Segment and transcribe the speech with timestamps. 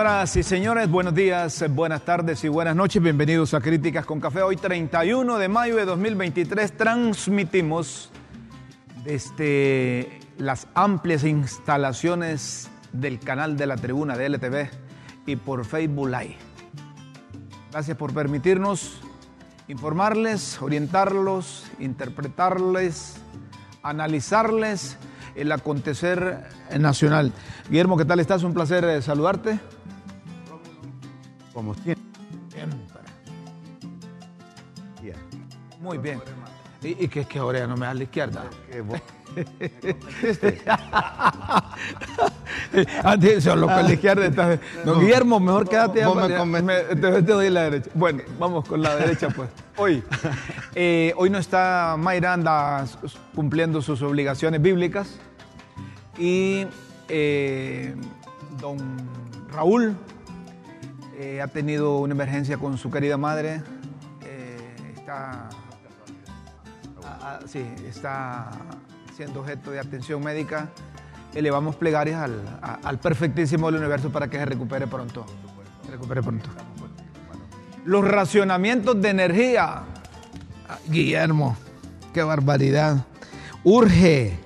[0.00, 3.02] Señoras y señores, buenos días, buenas tardes y buenas noches.
[3.02, 4.40] Bienvenidos a Críticas con Café.
[4.40, 8.10] Hoy 31 de mayo de 2023 transmitimos
[9.04, 14.70] desde las amplias instalaciones del canal de la tribuna de LTV
[15.26, 16.38] y por Facebook Live.
[17.70, 19.02] Gracias por permitirnos
[19.68, 23.16] informarles, orientarlos, interpretarles,
[23.82, 24.96] analizarles
[25.34, 27.32] el acontecer nacional.
[27.68, 28.44] Guillermo, ¿qué tal estás?
[28.44, 29.60] Un placer eh, saludarte.
[31.60, 32.02] Como siempre.
[35.78, 36.22] Muy bien.
[36.82, 38.44] ¿Y, y qué, qué oreja no me das a la izquierda?
[43.04, 44.24] Antes, solo con la izquierda.
[44.26, 46.02] está- Don Guillermo, mejor quédate.
[46.06, 47.90] vos me ya, me- te, te doy la derecha.
[47.94, 49.50] Bueno, vamos con la derecha, pues.
[49.76, 50.02] Hoy,
[50.74, 52.96] eh, hoy no está Mayra, anda s-
[53.34, 55.18] cumpliendo sus obligaciones bíblicas.
[56.18, 56.66] Y
[57.08, 57.94] eh,
[58.60, 58.78] don
[59.52, 59.94] Raúl
[61.22, 63.62] eh, ha tenido una emergencia con su querida madre.
[64.24, 64.56] eh,
[64.96, 65.48] está,
[67.04, 68.50] ah, ah, sí, está
[69.16, 70.68] siendo objeto de atención médica.
[71.34, 75.26] Elevamos plegarias al, a- al perfectísimo del universo para que se recupere pronto.
[75.84, 76.48] Se recupere pronto.
[77.84, 79.82] Los racionamientos de energía.
[80.68, 81.54] Ah, Guillermo,
[82.14, 83.04] qué barbaridad.
[83.62, 84.38] Urge,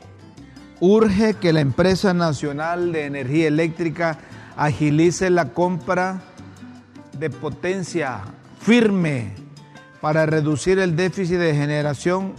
[0.81, 4.19] urge que la empresa nacional de energía eléctrica
[4.57, 6.21] agilice la compra
[7.19, 8.21] de potencia
[8.61, 9.33] firme
[10.01, 12.33] para reducir el déficit de generación.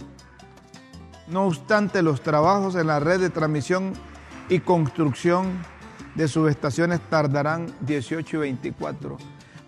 [1.28, 3.92] No obstante, los trabajos en la red de transmisión
[4.48, 5.52] y construcción
[6.14, 9.18] de subestaciones tardarán 18 y 24,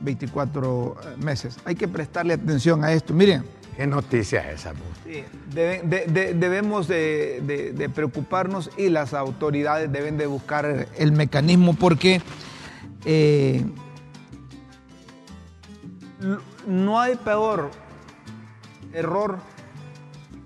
[0.00, 1.56] 24 meses.
[1.65, 3.12] Hay que prestarle atención a esto.
[3.12, 3.45] Miren,
[3.77, 4.72] ¿Qué noticia es esa?
[4.72, 4.81] vos?
[5.05, 5.22] Sí,
[5.55, 12.21] debe- de- de- debemos de, preocuparnos y las autoridades deben de buscar el mecanismo porque
[13.04, 13.65] eh,
[16.67, 17.71] no hay peor
[18.93, 19.39] error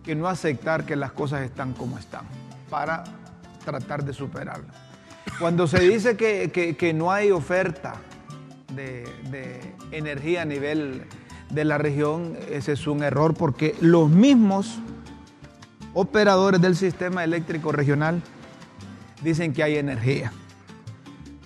[0.05, 2.25] que no aceptar que las cosas están como están
[2.69, 3.05] para
[3.65, 4.75] tratar de superarlas.
[5.39, 7.95] Cuando se dice que, que- no hay oferta
[8.75, 11.05] de, de energía a nivel
[11.51, 14.79] de la región, ese es un error porque los mismos
[15.95, 18.23] operadores del sistema eléctrico regional
[19.23, 20.33] dicen que hay energía.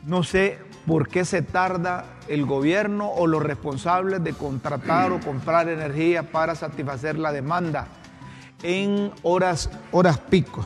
[0.04, 5.68] No sé por qué se tarda el gobierno o los responsables de contratar o comprar
[5.68, 7.88] energía para satisfacer la demanda
[8.62, 10.64] en horas, horas pico.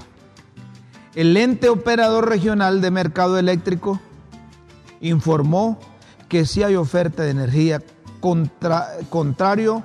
[1.15, 3.99] El ente operador regional de mercado eléctrico
[5.01, 5.79] informó
[6.29, 7.83] que sí hay oferta de energía
[8.21, 9.83] contra- contrario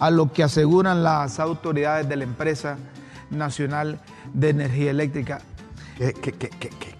[0.00, 2.76] a lo que aseguran las autoridades de la empresa
[3.30, 4.00] nacional
[4.32, 5.40] de energía eléctrica.
[5.96, 6.93] ¿Qué, qué, qué,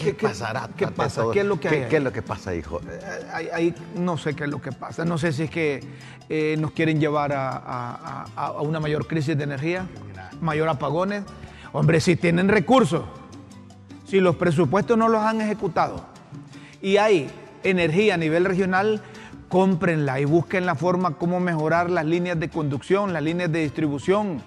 [0.00, 0.68] qué, qué, qué- ¿Qué- qué qué- pasará?
[0.76, 1.22] qué pasa?
[1.22, 1.32] todo?
[1.32, 2.80] ¿Qué es lo que hay ¿Qué, es lo que pasa, hijo?
[2.88, 3.00] Eh,
[3.32, 5.04] Ahí, ahí no sé qué es lo que pasa.
[5.04, 5.80] No sé si es que
[6.28, 9.86] eh, nos quieren llevar a, a- a- a una mayor crisis de energía,
[10.40, 11.24] mayor apagones.
[11.72, 13.02] Hombre, si tienen recursos,
[14.06, 16.04] si los presupuestos no los han ejecutado
[16.82, 17.30] y hay
[17.62, 19.02] energía a nivel regional,
[19.48, 24.42] cómprenla y busquen la forma cómo mejorar las líneas de conducción, las líneas de distribución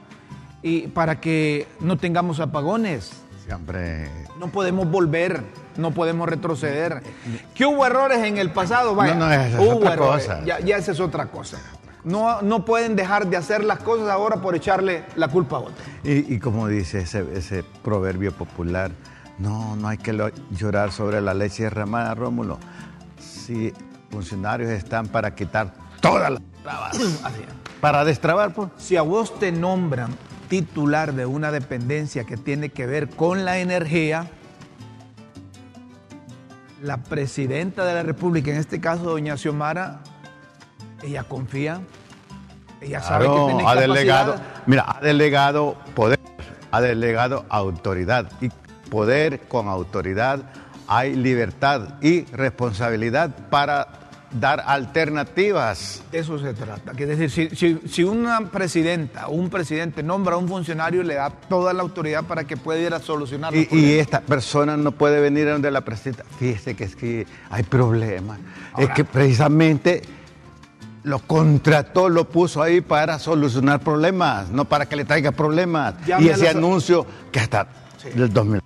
[0.61, 3.11] y para que no tengamos apagones.
[3.45, 4.09] Siempre.
[4.43, 5.41] No podemos volver,
[5.77, 7.01] no podemos retroceder.
[7.55, 8.93] ¿Que hubo errores en el pasado?
[8.93, 10.25] Vaya, No, no, esa es hubo otra errores.
[10.27, 10.43] cosa.
[10.43, 11.59] Ya, ya esa es otra cosa.
[12.03, 15.75] No, no pueden dejar de hacer las cosas ahora por echarle la culpa a otro.
[16.03, 18.91] Y, y como dice ese, ese proverbio popular,
[19.39, 22.59] no, no hay que lo- llorar sobre la leche derramada, Rómulo.
[23.17, 23.71] Si
[24.11, 26.97] funcionarios están para quitar todas las trabas,
[27.79, 28.67] para destrabar, pues.
[28.77, 30.09] Si a vos te nombran
[30.49, 34.27] titular de una dependencia que tiene que ver con la energía,
[36.81, 40.01] la presidenta de la República, en este caso doña Xiomara,
[41.03, 41.81] ella confía,
[42.81, 44.35] ella sabe que tiene ha delegado,
[44.65, 46.19] mira, ha delegado poder,
[46.71, 48.29] ha delegado autoridad.
[48.41, 48.49] Y
[48.89, 50.41] poder con autoridad
[50.87, 54.02] hay libertad y responsabilidad para
[54.39, 56.01] dar alternativas.
[56.11, 56.91] De eso se trata.
[56.97, 61.15] Es decir, si, si- si una presidenta o un presidente nombra a un funcionario, le
[61.15, 64.91] da toda la autoridad para que pueda ir a solucionar Y, y esta persona no
[64.91, 66.23] puede venir a donde la presidenta.
[66.39, 68.39] Fíjese que es que hay problemas.
[68.73, 70.01] Ahora- es que precisamente
[71.03, 75.95] lo contrató, lo puso ahí para solucionar problemas, no para que le traiga problemas.
[76.07, 77.67] Y ese anuncio que hasta
[78.15, 78.61] el 2000.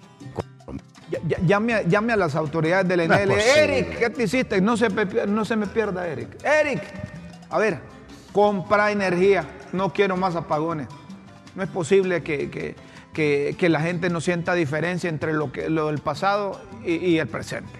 [1.45, 3.27] Llame a, llame a las autoridades del ENL.
[3.29, 3.63] posible.
[3.79, 4.59] Eric, ¿qué te hiciste?
[4.61, 6.29] No se, me, no se me pierda, Eric.
[6.43, 6.81] Eric,
[7.49, 7.79] a ver,
[8.33, 9.45] compra energía.
[9.71, 10.87] No quiero más apagones.
[11.55, 12.75] No es posible que, que-
[13.13, 17.19] que- que la gente no sienta diferencia entre lo, que, lo del pasado y, y
[17.19, 17.71] el presente.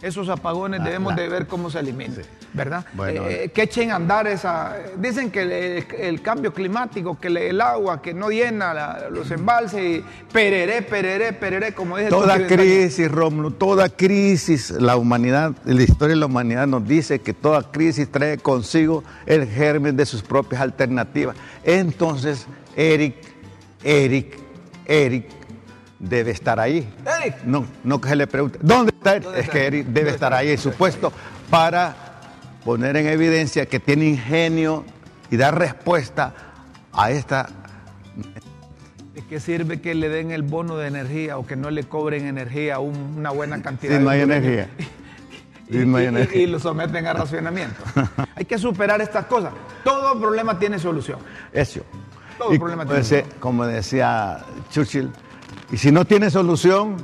[0.00, 2.22] Esos apagones debemos de ver cómo se eliminan, Sí.
[2.56, 2.84] ¿Verdad?
[2.94, 4.76] Bueno, Eh, que echen a andar esa...
[4.98, 9.80] Dicen que el, el cambio climático, que el agua que no llena la- los embalses,
[9.82, 12.08] y pereré, pereré, pereré, como dice...
[12.10, 12.56] Toda España.
[12.62, 17.70] crisis, Rómulo, toda crisis, la humanidad, la historia de la humanidad nos dice que toda
[17.70, 21.36] crisis trae consigo el germen de sus propias alternativas.
[21.62, 23.16] Entonces, Eric,
[23.84, 24.38] Eric,
[24.86, 25.26] Eric
[25.98, 26.88] debe estar ahí.
[27.22, 27.36] Eric.
[27.44, 29.24] No, no que se le pregunte, ¿dónde está Eric?
[29.24, 29.80] ¿Dónde es que Eric?
[29.80, 31.12] Eric debe estar ahí en su puesto
[31.50, 32.05] para
[32.66, 34.84] poner en evidencia que tiene ingenio
[35.30, 36.34] y dar respuesta
[36.92, 37.48] a esta
[39.14, 42.26] ¿De qué sirve que le den el bono de energía o que no le cobren
[42.26, 43.92] energía un- una buena cantidad?
[43.92, 44.68] Si de no hay energía.
[45.68, 46.42] Y, Si no hay y- energía.
[46.42, 47.82] y lo someten a racionamiento.
[48.36, 49.52] hay que superar estas cosas.
[49.82, 51.18] Todo problema tiene solución.
[51.52, 51.80] Eso.
[52.38, 55.10] Todo Y problema como tiene decía, como decía Churchill,
[55.72, 56.96] y si no tiene solución,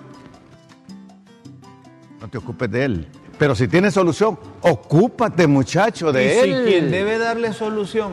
[2.20, 3.08] no te ocupes de él.
[3.38, 6.64] Pero si tiene solución, ocúpate, muchacho, de y él.
[6.64, 8.12] si quien debe darle solución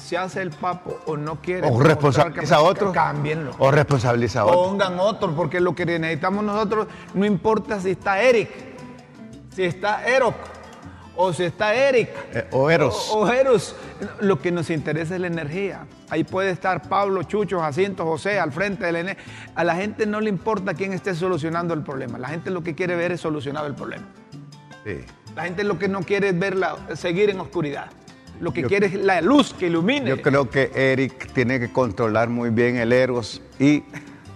[0.00, 2.90] se hace el papo o no quiere o responsabiliza a otro.
[2.92, 3.52] cámbienlo.
[3.58, 4.62] O responsabiliza a otro.
[4.62, 8.50] Pongan otro, porque lo que necesitamos nosotros no importa si está Eric,
[9.54, 10.34] si está Erok
[11.16, 12.08] o si está Eric.
[12.32, 13.10] Eh, o Eros.
[13.12, 13.76] O, o Eros.
[14.20, 15.86] Lo que nos interesa es la energía.
[16.08, 19.16] Ahí puede estar Pablo, Chucho, Jacinto, José al frente del ENE.
[19.54, 22.18] A la gente no le importa quién esté solucionando el problema.
[22.18, 24.06] La gente lo que quiere ver es solucionado el problema.
[24.84, 24.98] Sí.
[25.36, 27.86] La gente lo que no quiere es verla, seguir en oscuridad.
[28.40, 30.08] Lo que Yo- quiere es la luz que ilumine.
[30.08, 33.82] Yo creo que Eric tiene que controlar muy bien el Eros y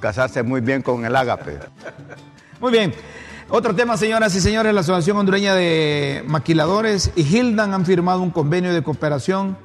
[0.00, 1.58] casarse muy bien con el Ágape.
[2.60, 2.94] Muy bien.
[3.50, 8.30] Otro tema, señoras y señores, la Asociación Hondureña de Maquiladores y Hildan han firmado un
[8.30, 9.58] convenio de cooperación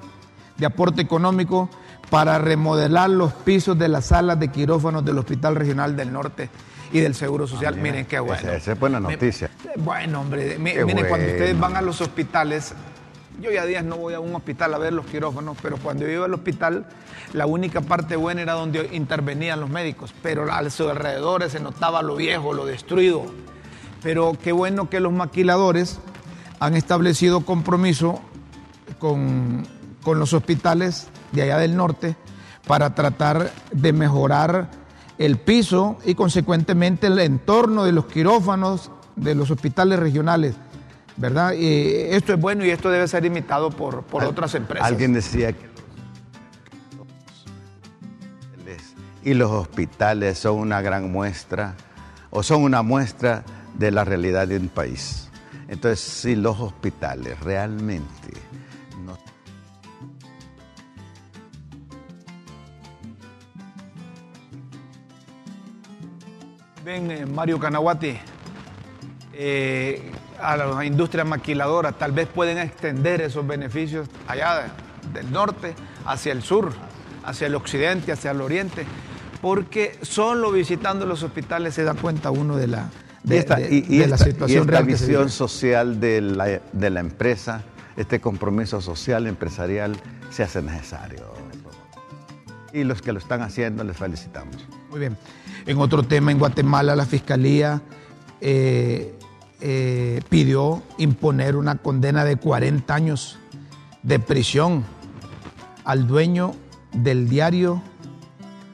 [0.58, 1.70] de aporte económico
[2.10, 6.50] para remodelar los pisos de las salas de quirófanos del Hospital Regional del Norte
[6.92, 7.76] y del Seguro Social.
[7.76, 8.52] mira, Miren qué bueno.
[8.52, 9.50] esa- es buena noticia.
[9.78, 12.74] Bueno, hombre, miren, cuando ustedes van a los hospitales,
[13.42, 16.12] yo ya días no voy a un hospital a ver los quirófanos, pero cuando yo
[16.12, 16.88] iba al hospital,
[17.34, 22.02] la única parte buena era donde intervenían los médicos, pero a sus alrededores se notaba
[22.02, 23.24] lo viejo, lo destruido.
[24.02, 26.00] Pero qué bueno que los maquiladores
[26.60, 28.22] han establecido compromiso
[28.98, 29.66] con,
[30.04, 32.16] con los hospitales de allá del norte
[32.68, 34.70] para tratar de mejorar
[35.20, 40.56] el piso y consecuentemente el entorno de los quirófanos de los hospitales regionales.
[41.18, 41.52] ¿Verdad?
[41.52, 44.88] Y esto es bueno y esto debe ser imitado por, por Al- otras empresas.
[44.88, 45.76] Alguien decía que los
[49.22, 51.76] y los hospitales son una gran muestra
[52.30, 53.44] o son una muestra
[53.78, 55.28] de la realidad de un país.
[55.68, 58.08] Entonces, si los hospitales realmente
[66.90, 68.18] Ven, eh, Mario Canaguati,
[69.34, 74.64] eh, a las industrias maquiladoras tal vez pueden extender esos beneficios allá
[75.14, 75.76] de- del norte
[76.08, 76.72] hacia el sur,
[77.24, 78.88] hacia el occidente, hacia el oriente,
[79.40, 82.90] porque solo visitando los hospitales se da cuenta uno de la,
[83.24, 85.06] de, y esta, de- y- y de la esta- situación y esta real que se
[85.06, 87.62] visión social de la, de la empresa,
[87.98, 89.96] este compromiso social, empresarial,
[90.32, 91.39] se hace necesario.
[92.74, 94.56] Y los que lo están haciendo, les felicitamos.
[94.90, 95.18] Muy bien.
[95.66, 97.82] En otro tema, en Guatemala, la fiscalía
[98.42, 99.18] eh,
[99.62, 103.40] eh, pidió imponer una condena de 40 años
[104.04, 104.86] de prisión
[105.84, 106.54] al dueño
[106.94, 107.82] del diario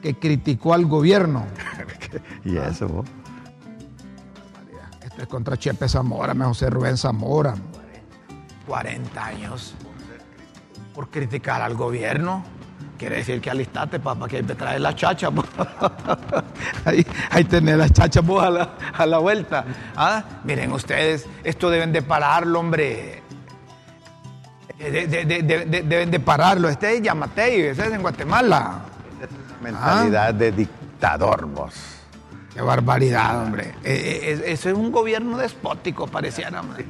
[0.02, 1.46] que criticó al gobierno.
[2.44, 3.06] Y eso, vos.
[5.02, 7.54] Esto es contra Chepe Zamora, me José Rubén Zamora.
[8.66, 9.74] 40 años
[10.94, 12.44] por criticar al gobierno.
[12.98, 15.28] Quiere decir que alistate, papá, que hay que traer la chacha.
[16.84, 19.64] ahí, ahí tener las chachas po, a la, a la vuelta.
[19.96, 20.22] ¿Ah?
[20.44, 23.22] Miren ustedes, esto deben de pararlo, hombre.
[24.78, 26.68] De- de- de- de- de- deben de pararlo.
[26.68, 28.80] Este es Yamatei, ese es en Guatemala.
[29.62, 31.74] Mentalidad de dictador, vos.
[32.52, 33.74] Qué barbaridad, hombre.
[33.84, 36.60] Eh, eh, es- Eso es un gobierno despótico, pareciera.
[36.60, 36.84] hombre.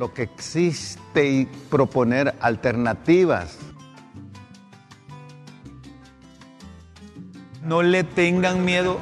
[0.00, 3.58] Lo que existe y proponer alternativas.
[7.62, 8.98] No le tengan miedo,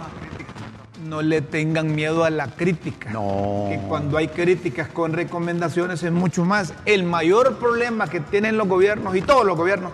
[1.04, 3.10] no le tengan miedo a la crítica.
[3.10, 3.66] No.
[3.68, 6.74] Que cuando hay críticas con recomendaciones es mucho más.
[6.84, 9.92] El mayor problema que tienen los gobiernos y todos los gobiernos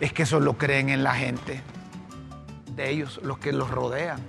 [0.00, 1.62] es que solo creen en la gente
[2.76, 4.20] de ellos, los que los rodean.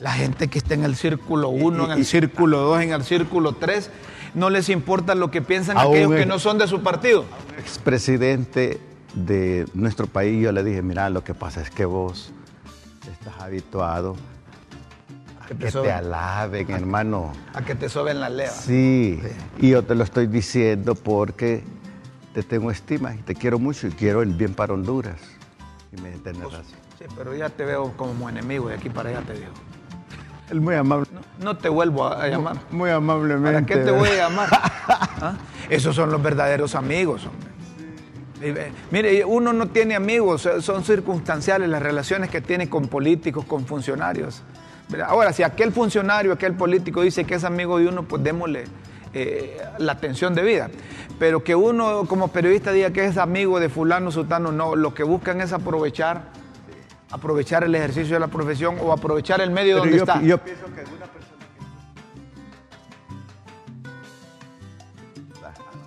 [0.00, 3.52] La gente que está en el círculo 1, en el círculo 2, en el círculo
[3.52, 3.90] 3,
[4.34, 7.24] no les importa lo que piensan aquellos que no son de su partido.
[7.58, 8.80] Expresidente
[9.14, 12.32] de nuestro país, yo le dije, mira, lo que pasa es que vos
[13.10, 14.16] estás habituado
[15.58, 17.32] que te, alaben, hermano.
[17.54, 18.52] A que te soben la leva.
[18.52, 19.20] Sí.
[19.58, 21.62] y yo te lo estoy diciendo porque
[22.34, 25.20] te tengo estima y te quiero mucho y quiero el bien para Honduras.
[25.96, 26.66] Y me entiendes pues,
[26.98, 29.52] Sí, pero ya te veo como enemigo y aquí para allá te digo.
[30.50, 31.06] Él muy amable.
[31.40, 32.56] No, te vuelvo a llamar.
[32.70, 33.52] Muy, amablemente.
[33.52, 34.48] ¿Para qué te voy a llamar?
[34.52, 35.34] ¿Ah?
[35.70, 37.52] Esos son los verdaderos amigos, hombre.
[38.90, 44.42] Mire, uno no tiene amigos, son circunstanciales las relaciones que tiene con políticos, con funcionarios.
[45.06, 48.64] Ahora, si aquel funcionario, aquel político dice que es amigo de uno, pues démosle
[49.14, 50.70] eh, la atención de vida.
[51.18, 54.74] Pero que uno como periodista diga que es amigo de fulano, sutano, no.
[54.74, 56.24] Lo que buscan es aprovechar,
[57.12, 60.20] aprovechar el ejercicio de la profesión o aprovechar el medio donde está.
[60.22, 61.46] Yo pienso que una persona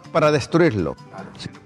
[0.03, 0.11] que...
[0.11, 0.95] Para destruirlo,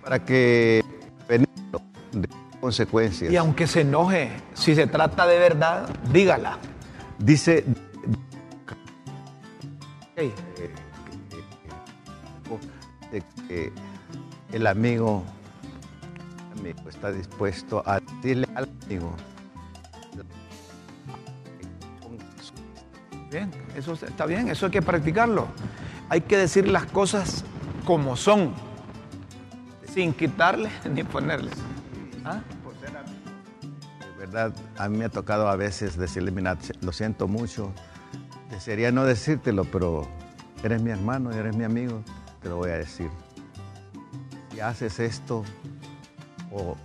[0.01, 0.83] para que
[1.27, 1.81] venirlo
[2.13, 2.27] de
[2.59, 3.31] consecuencias.
[3.31, 6.57] Y aunque se enoje, si se trata de verdad, dígala.
[7.19, 7.65] Dice
[13.47, 13.71] que
[14.53, 15.23] el amigo,
[16.57, 19.15] amigo está dispuesto a decirle al amigo.
[23.31, 25.47] Bien, eso está bien, eso hay que practicarlo.
[26.09, 27.43] Hay que decir las cosas
[27.85, 28.53] como son,
[29.93, 31.51] sin quitarle ni ponerle.
[32.25, 32.41] ¿Ah?
[33.99, 37.71] De verdad, a mí me ha tocado a veces decirle, mira, lo siento mucho,
[38.49, 40.07] desearía no decírtelo, pero
[40.61, 42.03] eres mi hermano eres mi amigo,
[42.41, 43.09] te lo voy a decir.
[44.51, 45.45] Si haces esto
[46.51, 46.75] o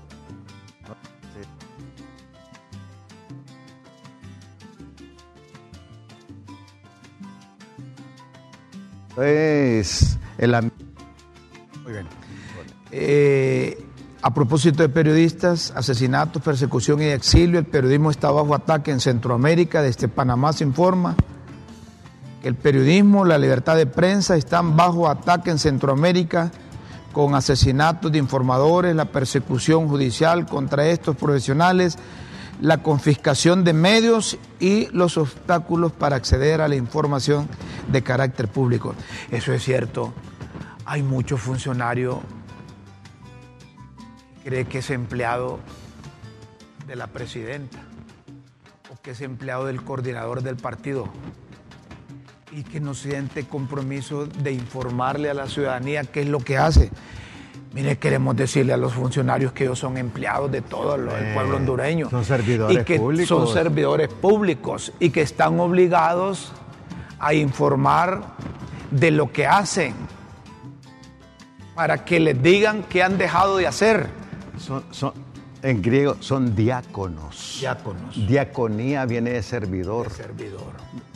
[9.16, 10.52] Es el.
[11.83, 12.06] Muy bien.
[12.90, 13.85] Eh,
[14.23, 19.83] a propósito de periodistas, asesinatos, persecución y exilio, el periodismo está bajo ataque en Centroamérica.
[19.83, 21.14] Desde Panamá se informa
[22.44, 26.50] el periodismo, la libertad de prensa están bajo ataque en Centroamérica
[27.12, 31.97] con asesinatos de informadores, la persecución judicial contra estos profesionales,
[32.61, 37.49] la confiscación de medios y los obstáculos para acceder a la información
[37.91, 38.95] de carácter público.
[39.31, 40.13] Eso es cierto.
[40.85, 42.19] Hay muchos funcionarios
[44.43, 45.59] que creen que es empleado
[46.87, 47.79] de la presidenta
[48.93, 51.09] o que es empleado del coordinador del partido
[52.53, 56.91] y que no siente compromiso de informarle a la ciudadanía qué es lo que hace.
[57.75, 62.09] Mire, queremos decirle a los funcionarios que ellos son empleados de todo el pueblo hondureño.
[62.09, 63.28] Son servidores y que públicos.
[63.28, 66.52] Son servidores públicos y que están obligados
[67.19, 68.23] a informar
[68.90, 69.95] de lo que hacen
[71.75, 74.09] para que les digan qué han dejado de hacer.
[74.57, 75.12] Son,
[75.62, 77.57] en griego son diáconos.
[77.59, 78.26] Diáconos.
[78.28, 80.09] Diaconía viene de servidor.
[80.09, 80.75] De servidor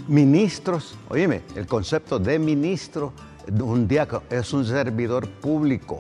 [0.08, 3.12] ministros, oíme, el concepto de ministro,
[3.60, 5.98] un diácono, es un servidor público.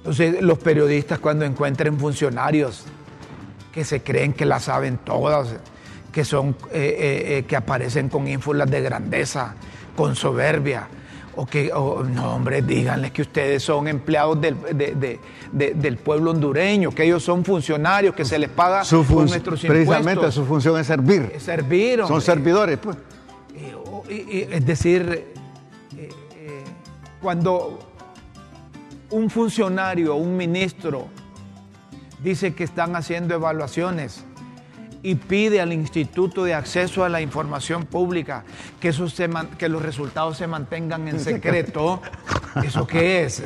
[0.00, 2.84] Entonces, los periodistas cuando encuentren funcionarios
[3.70, 5.56] que se creen que la saben todas,
[6.10, 9.54] que son, eh, eh, eh, que aparecen con ínfulas de grandeza,
[9.94, 10.88] con soberbia,
[11.36, 14.56] o que, no, hombre, díganles que ustedes son empleados del,
[15.52, 20.32] del, pueblo hondureño, que ellos son funcionarios, que se les paga su con nuestros Precisamente
[20.32, 21.30] su función es servir.
[21.34, 22.02] Es servir.
[22.06, 22.96] Son servidores, pues.
[24.08, 25.32] es decir,
[25.96, 26.08] eh,
[27.22, 27.89] cuando
[29.10, 31.08] un funcionario, un ministro,
[32.22, 34.24] dice que están haciendo evaluaciones
[35.02, 38.44] y pide al Instituto de Acceso a la Información Pública
[38.80, 39.14] que, esos
[39.58, 42.02] que los resultados se mantengan en secreto.
[42.62, 43.42] ¿Eso qué es?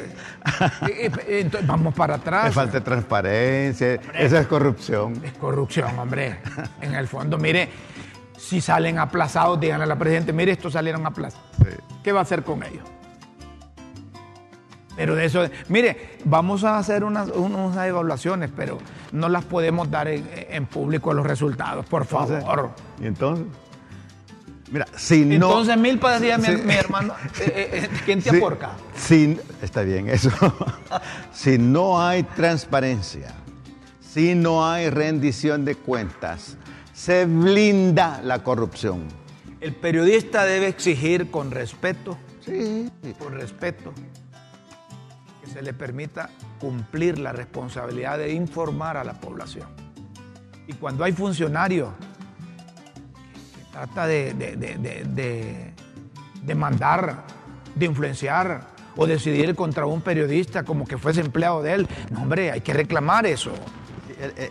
[1.28, 2.48] Entonces, vamos para atrás.
[2.48, 5.20] Es falta de transparencia, esa es corrupción.
[5.24, 6.38] Es corrupción, hombre.
[6.80, 7.68] En el fondo, mire,
[8.36, 11.46] si salen aplazados, díganle a la Presidenta, mire, estos salieron aplazados.
[12.02, 12.84] ¿Qué va a hacer con ellos?
[14.96, 18.78] Pero de eso, mire, vamos a hacer unas, evaluaciones, pero
[19.12, 22.70] no las podemos dar en, público los resultados, por favor.
[23.00, 23.46] ¿Y entonces?
[24.70, 25.34] Mira, si no.
[25.34, 28.72] Entonces, Milpa decía mi, mi hermano, eh, eh, eh, ¿quién te aporca?
[28.96, 30.30] Si, está bien, eso.
[31.32, 33.34] si no hay transparencia,
[34.00, 36.56] si no hay rendición de cuentas,
[36.92, 39.02] se blinda la corrupción.
[39.60, 42.16] El periodista debe exigir con respeto.
[42.44, 42.90] Sí.
[43.18, 43.92] Con respeto
[45.54, 49.68] se le permita cumplir la responsabilidad de informar a la población.
[50.66, 51.90] Y cuando hay funcionarios
[53.54, 54.34] que, trata de,
[56.42, 57.22] de, mandar,
[57.72, 62.50] de influenciar o decidir contra un periodista como que fuese empleado de él, no hombre,
[62.50, 63.52] hay que reclamar eso.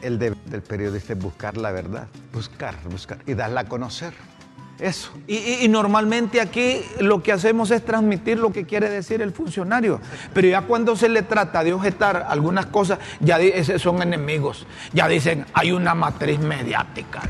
[0.02, 4.14] El, deber del periodista es buscar la verdad, buscar, buscar y darla a conocer.
[4.80, 5.12] Eso.
[5.28, 10.02] Y, normalmente aquí lo que hacemos es transmitir lo que quiere decir el funcionario.
[10.34, 13.38] Pero ya cuando se le trata de objetar algunas cosas, ya
[13.78, 14.66] son enemigos.
[14.92, 17.22] Ya dicen, hay una matriz mediática.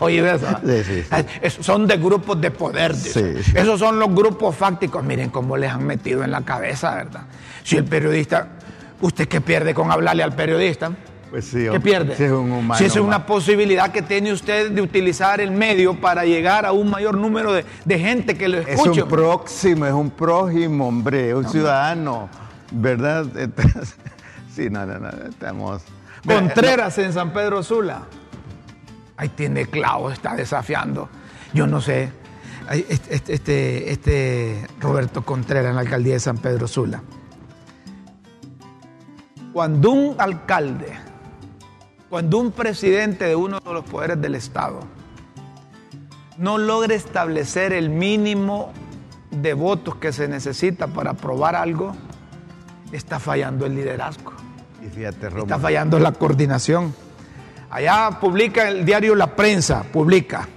[0.00, 0.46] Oye, eso.
[0.64, 2.92] Sí, sí, son de grupos de poder.
[2.92, 5.02] Esos son los grupos fácticos.
[5.02, 7.22] Miren cómo les han metido en la cabeza, ¿verdad?
[7.64, 8.48] Si el periodista,
[9.00, 10.92] ¿usted qué pierde con hablarle al periodista?
[11.30, 12.16] Pues sí, ¿Qué pierde?
[12.16, 16.24] Si es, un si es una posibilidad que tiene usted de utilizar el medio para
[16.24, 18.98] llegar a un mayor número de, gente que lo escuche.
[18.98, 22.28] Es un próximo, es un prójimo, hombre, un ciudadano,
[22.72, 23.26] ¿verdad?
[24.54, 25.82] sí, no, no, no, estamos...
[26.26, 28.02] Contreras en San Pedro Sula.
[29.16, 31.08] Ahí tiene clavo, está desafiando.
[31.54, 32.10] Yo no sé.
[32.70, 37.02] Este, este, este, este Roberto Contreras en la alcaldía de San Pedro Sula.
[39.52, 41.09] Cuando un alcalde
[42.10, 44.80] cuando un presidente de uno de los poderes del Estado
[46.36, 48.72] no logra establecer el mínimo
[49.30, 51.94] de votos que se necesita para aprobar algo,
[52.90, 54.32] está fallando el liderazgo.
[55.44, 56.92] está fallando la coordinación.
[57.70, 60.48] Allá publica el diario La Prensa, publica.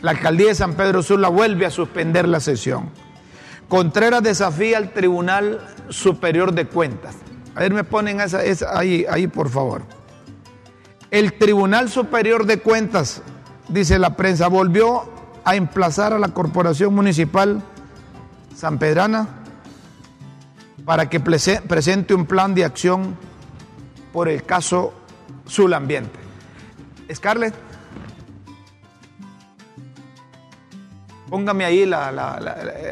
[0.00, 2.90] La alcaldía de San Pedro Sula vuelve a suspender la sesión.
[3.68, 7.16] Contreras desafía al Tribunal Superior de Cuentas.
[7.56, 8.38] A ver, me ponen esa,
[8.78, 9.82] ahí, ahí, por favor.
[11.14, 13.22] El Tribunal Superior de Cuentas,
[13.68, 15.08] dice la prensa, volvió
[15.44, 17.62] a emplazar a la Corporación Municipal
[18.56, 19.28] San Pedrana
[20.84, 23.16] para que presente un plan de acción
[24.12, 24.92] por el caso
[25.46, 26.18] Sulambiente.
[27.14, 27.54] Scarlett,
[31.30, 31.88] póngame ahí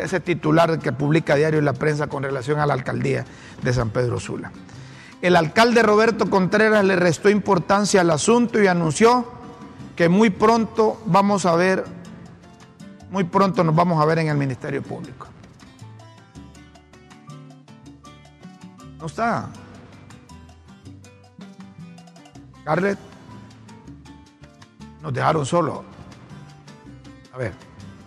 [0.01, 3.25] ese titular que publica diario la prensa con relación a la alcaldía
[3.63, 4.53] de San Pedro Sula.
[5.23, 9.25] El alcalde Roberto Contreras le restó importancia al asunto y anunció
[9.95, 11.85] que muy pronto vamos a ver,
[13.09, 15.29] muy pronto nos vamos a ver en el Ministerio Público.
[18.99, 19.49] No está.
[22.65, 22.99] Carlet,
[25.03, 25.85] nos dejaron solo.
[27.33, 27.53] A ver,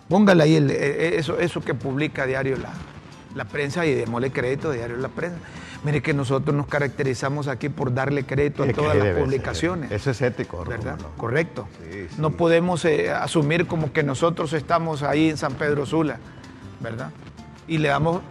[0.06, 2.72] póngale ahí e, e, eso, eso que publica diario la,
[3.34, 5.38] la prensa y démosle crédito diario la prensa.
[5.84, 9.90] Mire que nosotros nos caracterizamos aquí por darle crédito a todas las publicaciones.
[9.90, 10.98] Eso es ético, ¿verdad?
[11.16, 11.68] Correcto.
[12.18, 16.18] No podemos eh, asumir como que nosotros estamos ahí en San Pedro Sula,
[16.80, 17.10] ¿verdad?
[17.68, 18.22] Y le damos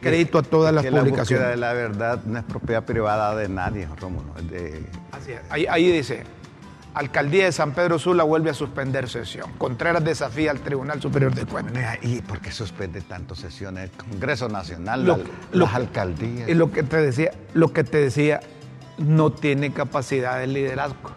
[0.00, 1.44] crédito a todas las publicaciones.
[1.44, 4.34] La de la verdad no es propiedad privada de nadie, Rómulo.
[5.12, 5.40] Así es.
[5.50, 6.24] ahí dice,
[6.96, 9.52] Alcaldía de San Pedro Sula vuelve a suspender sesión.
[9.58, 11.98] Contreras desafía al Tribunal Superior de Cuentas.
[12.00, 13.90] ¿Y por qué suspende tantas sesiones?
[13.90, 15.18] El Congreso Nacional, lo,
[15.52, 16.48] las alcaldías.
[16.48, 18.40] Y lo que te decía, lo que te decía,
[18.96, 21.10] no tiene capacidad de liderazgo,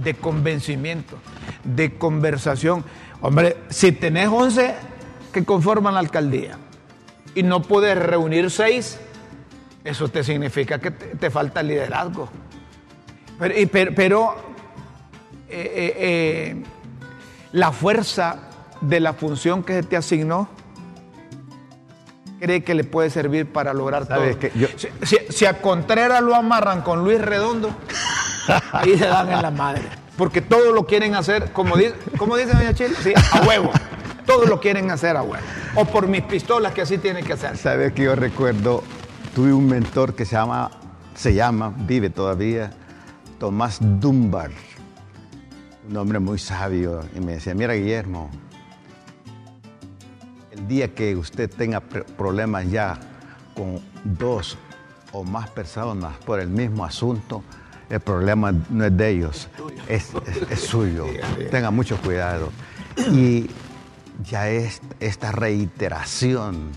[0.00, 1.16] de convencimiento,
[1.64, 2.84] de conversación.
[3.20, 4.76] Hombre, si tenés 11
[5.32, 6.56] que conforman la alcaldía
[7.34, 9.00] y no puedes reunir 6,
[9.82, 12.28] eso te significa que te, falta liderazgo.
[13.40, 14.49] pero, pero eh,
[15.50, 16.62] eh, eh,
[17.52, 18.36] la fuerza
[18.80, 20.48] de la función que se te asignó,
[22.40, 24.22] cree que le puede servir para lograr todo.
[25.28, 27.70] si, a Contreras lo amarran con Luis Redondo,
[28.72, 29.82] ahí se dan en la madre.
[30.16, 32.94] Porque todos lo quieren hacer, como dice, como dice Doña Chile,
[33.32, 33.70] a huevo.
[34.26, 35.44] Todos lo quieren hacer a huevo.
[35.74, 37.56] O por mis pistolas, que así tienen que hacer.
[37.56, 38.84] Sabes que yo recuerdo,
[39.34, 40.70] tuve un mentor que se llama,
[41.14, 42.70] se llama, vive todavía,
[43.38, 44.50] Tomás Dunbar
[45.90, 48.30] un hombre muy sabio, y me decía, mira Guillermo,
[50.52, 52.96] el día que usted tenga problemas ya
[53.56, 54.56] con dos
[55.10, 57.42] o más personas por el mismo asunto,
[57.88, 59.48] el problema no es de ellos,
[59.88, 60.12] es,
[60.60, 61.06] suyo.
[61.50, 62.52] Tenga mucho cuidado.
[63.10, 63.50] Y
[64.22, 66.70] ya es, esta reiteración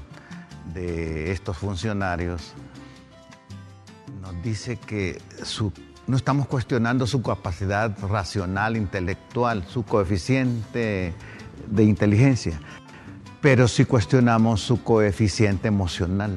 [0.74, 2.54] de estos funcionarios
[4.22, 5.72] nos dice que su
[6.08, 11.14] no estamos cuestionando su capacidad racional, intelectual, su coeficiente
[11.68, 12.60] de inteligencia,
[13.42, 16.36] pero sí cuestionamos su coeficiente emocional.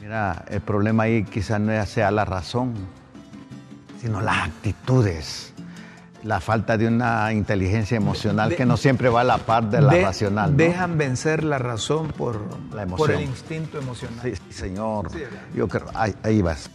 [0.00, 2.74] Mira, el problema ahí quizás no sea la razón,
[4.02, 5.54] sino las actitudes,
[6.22, 9.92] la falta de una inteligencia emocional que no siempre va a la par de la
[9.92, 10.54] racional.
[10.54, 12.38] Dejan vencer la razón por,
[12.98, 14.20] por el instinto emocional.
[14.22, 15.08] Sí, señor.
[15.54, 16.68] Yo creo, ahí vas.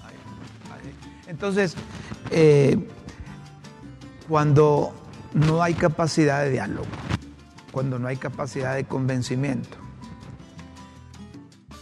[1.29, 1.75] Entonces,
[2.31, 2.75] eh,
[4.27, 4.91] cuando
[5.35, 6.87] no hay capacidad de diálogo,
[7.71, 9.77] cuando no hay capacidad de convencimiento,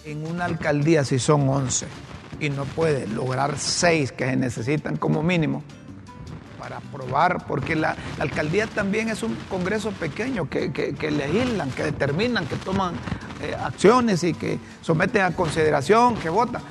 [0.04, 1.88] en una alcaldía si son 11
[2.42, 5.64] y no puede lograr 6 que se necesitan como mínimo
[6.60, 10.70] para aprobar, porque la, alcaldía también es un congreso pequeño que,
[11.10, 12.96] legislan, que determinan, que toman
[13.42, 16.62] eh, acciones y que someten a consideración, que votan.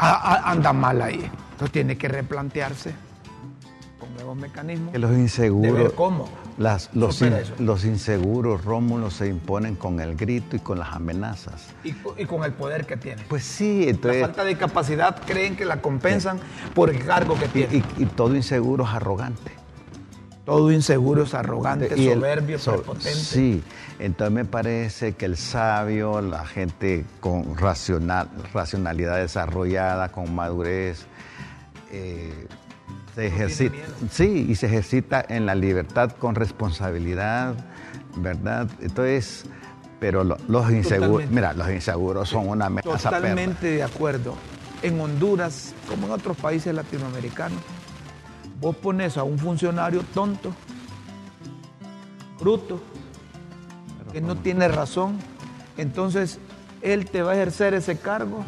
[0.00, 1.30] anda mal ahí.
[1.62, 2.92] Entonces tiene que replantearse
[4.00, 4.90] con nuevos mecanismos.
[4.90, 5.92] Que los inseguros.
[5.92, 7.22] cómo las, los,
[7.60, 11.68] los, inseguros, Rómulo, se imponen con el grito y con las amenazas.
[11.84, 11.92] Y,
[12.24, 13.24] con el poder que tienen.
[13.28, 14.22] Pues sí, entonces...
[14.22, 16.40] La falta de capacidad creen que la compensan
[16.74, 17.84] por el cargo que tienen.
[17.96, 19.52] Y, todo inseguro es arrogante.
[20.44, 23.12] Todo inseguro es arrogante, soberbio, prepotente.
[23.12, 23.62] Sí,
[24.00, 31.06] entonces me parece que el sabio, la gente con racional, racionalidad desarrollada, con madurez,
[31.92, 32.46] eh,
[33.14, 33.76] se ejercita,
[34.10, 37.54] sí, y se ejercita en la libertad con responsabilidad,
[38.16, 38.68] ¿verdad?
[38.80, 39.44] Entonces,
[40.00, 43.10] pero los inseguros, mira, los inseguros son una amenaza.
[43.10, 44.34] Totalmente de acuerdo.
[44.82, 47.60] En Honduras, como en otros países latinoamericanos,
[48.60, 50.52] vos pones a un funcionario tonto,
[52.40, 52.80] bruto,
[54.10, 55.18] que no tiene razón,
[55.76, 56.38] entonces
[56.80, 58.44] él te va a ejercer ese cargo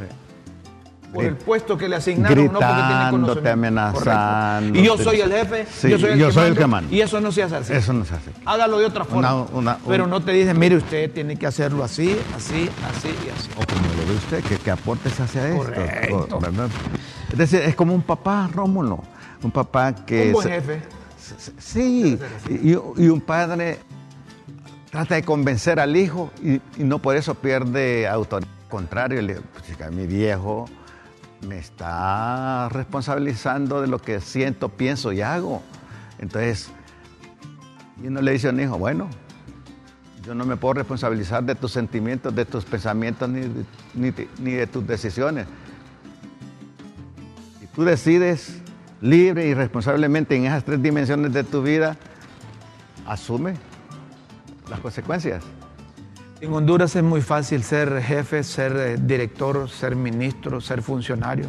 [1.14, 4.79] por el puesto que le asignaron, no porque tiene amenazando.
[4.79, 6.94] Y yo soy el jefe, yo soy, el, yo que soy el que manda.
[6.94, 7.72] Y eso no se hace así.
[7.72, 8.31] Eso no se hace.
[8.44, 9.79] Hágalo de otra forma.
[9.87, 13.50] Pero no te dicen, mire, usted tiene que hacerlo así, así, así y así.
[13.57, 15.64] O como lo ve usted, que, que aportes hacia esto.
[15.64, 16.38] Correcto.
[16.40, 16.68] ¿verdad?
[17.31, 19.03] Es decir, es como un papá, Rómulo.
[19.42, 20.27] Un papá que...
[20.27, 20.83] Un buen jefe.
[21.59, 22.18] Sí,
[22.50, 23.79] y, y, un padre
[24.90, 28.50] trata de convencer al hijo y, no por eso pierde autoridad.
[28.64, 30.66] Al contrario, le, pues, mi viejo
[31.44, 35.62] me está responsabilizando de lo que siento, pienso y hago.
[36.18, 36.70] Entonces,
[38.02, 39.09] y uno le dice a un hijo, bueno,
[40.24, 43.40] yo no me puedo responsabilizar de tus sentimientos, de tus pensamientos, ni
[44.11, 45.46] de, ni, de tus decisiones.
[47.61, 48.61] Si tú decides
[49.00, 51.96] libre y responsablemente en esas tres dimensiones de tu vida,
[53.07, 53.54] asume
[54.70, 55.44] las consecuencias.
[56.40, 61.47] En Honduras es muy fácil ser jefe, ser eh, director, ser ministro, ser funcionario.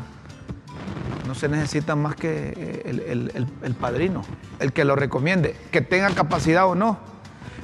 [1.28, 4.22] No se necesita más que eh, el, padrino,
[4.60, 7.00] el que lo recomiende, que tenga capacidad o no.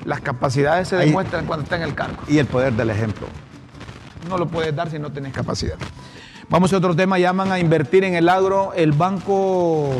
[0.03, 2.17] Las capacidades se demuestran cuando está en el cargo.
[2.27, 3.27] Y el poder del ejemplo.
[4.27, 5.77] No lo puedes dar si no tienes capacidad.
[6.49, 8.73] Vamos a otro tema, llaman a invertir en el agro.
[8.73, 9.91] El Banco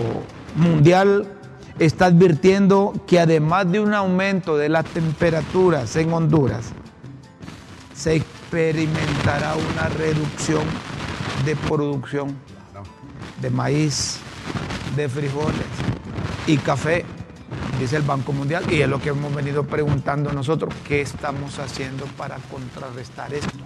[0.56, 1.28] Mundial
[1.78, 6.74] está advirtiendo que además de un aumento de las temperaturas en Honduras,
[8.02, 10.64] se experimentará una reducción
[11.46, 12.36] de producción
[13.40, 14.18] de maíz,
[14.96, 15.68] de frijoles
[16.48, 17.06] y café,
[17.80, 22.06] dice el Banco Mundial, y es lo que hemos venido preguntando nosotros, ¿qué estamos haciendo
[22.18, 23.60] para contrarrestar esto?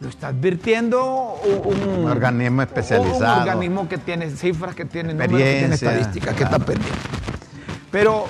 [0.00, 3.44] Lo está advirtiendo un, organismo especializado.
[3.44, 6.98] Un organismo que tiene cifras, que tiene números, que tiene estadísticas, que está pendiente.
[7.90, 8.26] Pero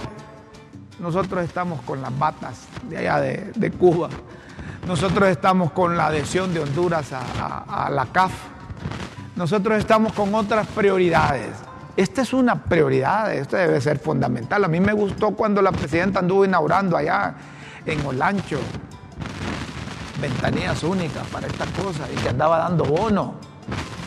[1.01, 4.11] nosotros estamos con las batas de allá de, de Cuba
[4.87, 8.33] nosotros estamos con la adhesión de Honduras a, la CAF.
[9.37, 11.51] Nosotros estamos con otras prioridades.
[11.97, 14.65] Esta es una prioridad, esto debe ser fundamental.
[14.65, 17.35] A mí me gustó cuando la presidenta anduvo inaugurando allá
[17.85, 18.59] en Olancho
[20.21, 23.35] ventanillas únicas para esta cosa y que andaba dando bono.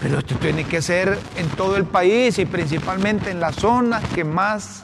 [0.01, 4.23] Pero esto tiene que ser en todo el país y principalmente en las zonas que
[4.23, 4.81] más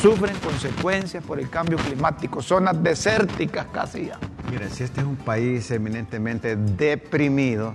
[0.00, 4.18] sufren consecuencias por el cambio climático, zonas desérticas casi ya.
[4.50, 7.74] Miren, si este es un país eminentemente deprimido,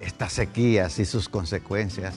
[0.00, 2.14] estas sequías y sus consecuencias,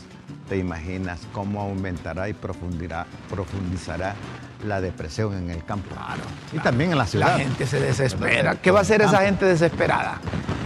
[0.49, 4.15] te imaginas cómo aumentará y profundizará
[4.63, 5.93] la depresión en el campo.
[5.93, 6.23] Claro.
[6.53, 7.37] Y también en la ciudad.
[7.37, 8.55] La gente se desespera.
[8.55, 10.19] ¿Qué va a hacer esa gente desesperada?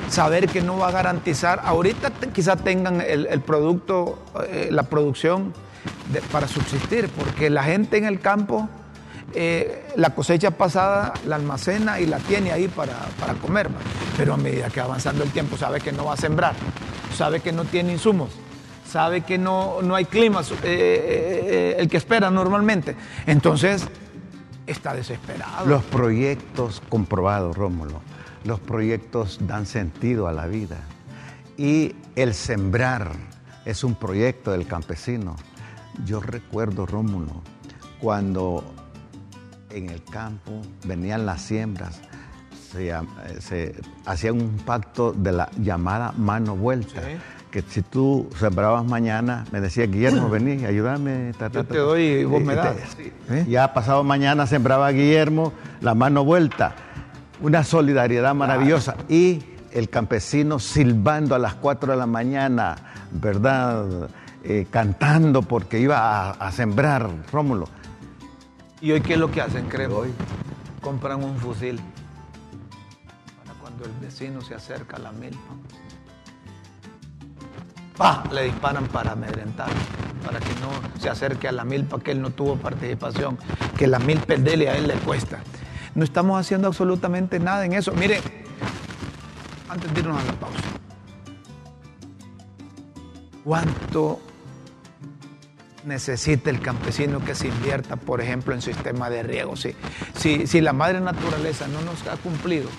[0.10, 5.54] Saber que no va a garantizar, ahorita quizá tengan el, producto, eh, la producción
[6.32, 8.70] para subsistir, porque la gente en el campo
[9.34, 12.96] eh, la cosecha pasada la almacena y la tiene ahí para,
[13.42, 13.70] comer,
[14.18, 16.56] pero a medida que va avanzando el tiempo sabe que no va a sembrar,
[17.16, 18.32] sabe que no tiene insumos,
[18.88, 22.96] sabe que no, no hay clima eh, eh, el que espera normalmente.
[23.28, 23.88] Entonces
[24.66, 25.68] está desesperado.
[25.68, 28.02] Los proyectos comprobados, Rómulo,
[28.46, 30.78] los proyectos dan sentido a la vida
[31.56, 33.12] y el sembrar
[33.64, 35.36] es un proyecto del campesino.
[36.06, 37.42] Yo recuerdo, Rómulo,
[38.00, 38.64] cuando
[39.72, 42.02] en el campo, venían las siembras,
[42.72, 42.94] se,
[43.40, 47.02] se hacía un pacto de la llamada mano vuelta.
[47.52, 51.34] Que si tú sembrabas mañana, me decía Guillermo, vení, ayúdame.
[51.52, 52.76] Yo te doy y vos me das.
[53.30, 53.46] ¿Eh?
[53.48, 56.76] Ya pasado mañana sembraba Guillermo la mano vuelta.
[57.42, 58.96] Una solidaridad maravillosa.
[59.08, 62.76] Y el campesino silbando a las 4 de la mañana,
[63.12, 64.10] ¿verdad?
[64.42, 67.68] Eh, cantando porque iba a, sembrar Rómulo.
[68.80, 69.98] ¿Y hoy qué es lo que hacen, creo?
[69.98, 70.14] Hoy
[70.82, 71.78] compran un fusil
[73.38, 75.40] para cuando el vecino se acerca a la milpa.
[77.98, 78.24] ¡Pah!
[78.32, 79.70] Le disparan para amedrentar,
[80.26, 83.38] para que no se acerque a la milpa, que él no tuvo participación,
[83.78, 85.40] que la milpa dele a él le cuesta.
[85.96, 87.92] No estamos haciendo absolutamente nada en eso.
[87.92, 88.22] Mire,
[89.68, 90.64] antes de irnos a la pausa,
[93.44, 94.22] ¿cuánto
[95.86, 99.56] necesita el campesino que se invierta, por ejemplo, en sistema de riego.
[99.56, 99.76] Si,
[100.48, 102.70] si, la madre naturaleza no nos ha cumplido,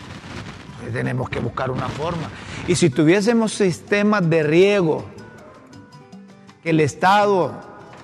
[0.80, 2.30] pues tenemos que buscar una forma.
[2.68, 5.04] Y si tuviésemos sistemas de riego
[6.62, 7.52] que el Estado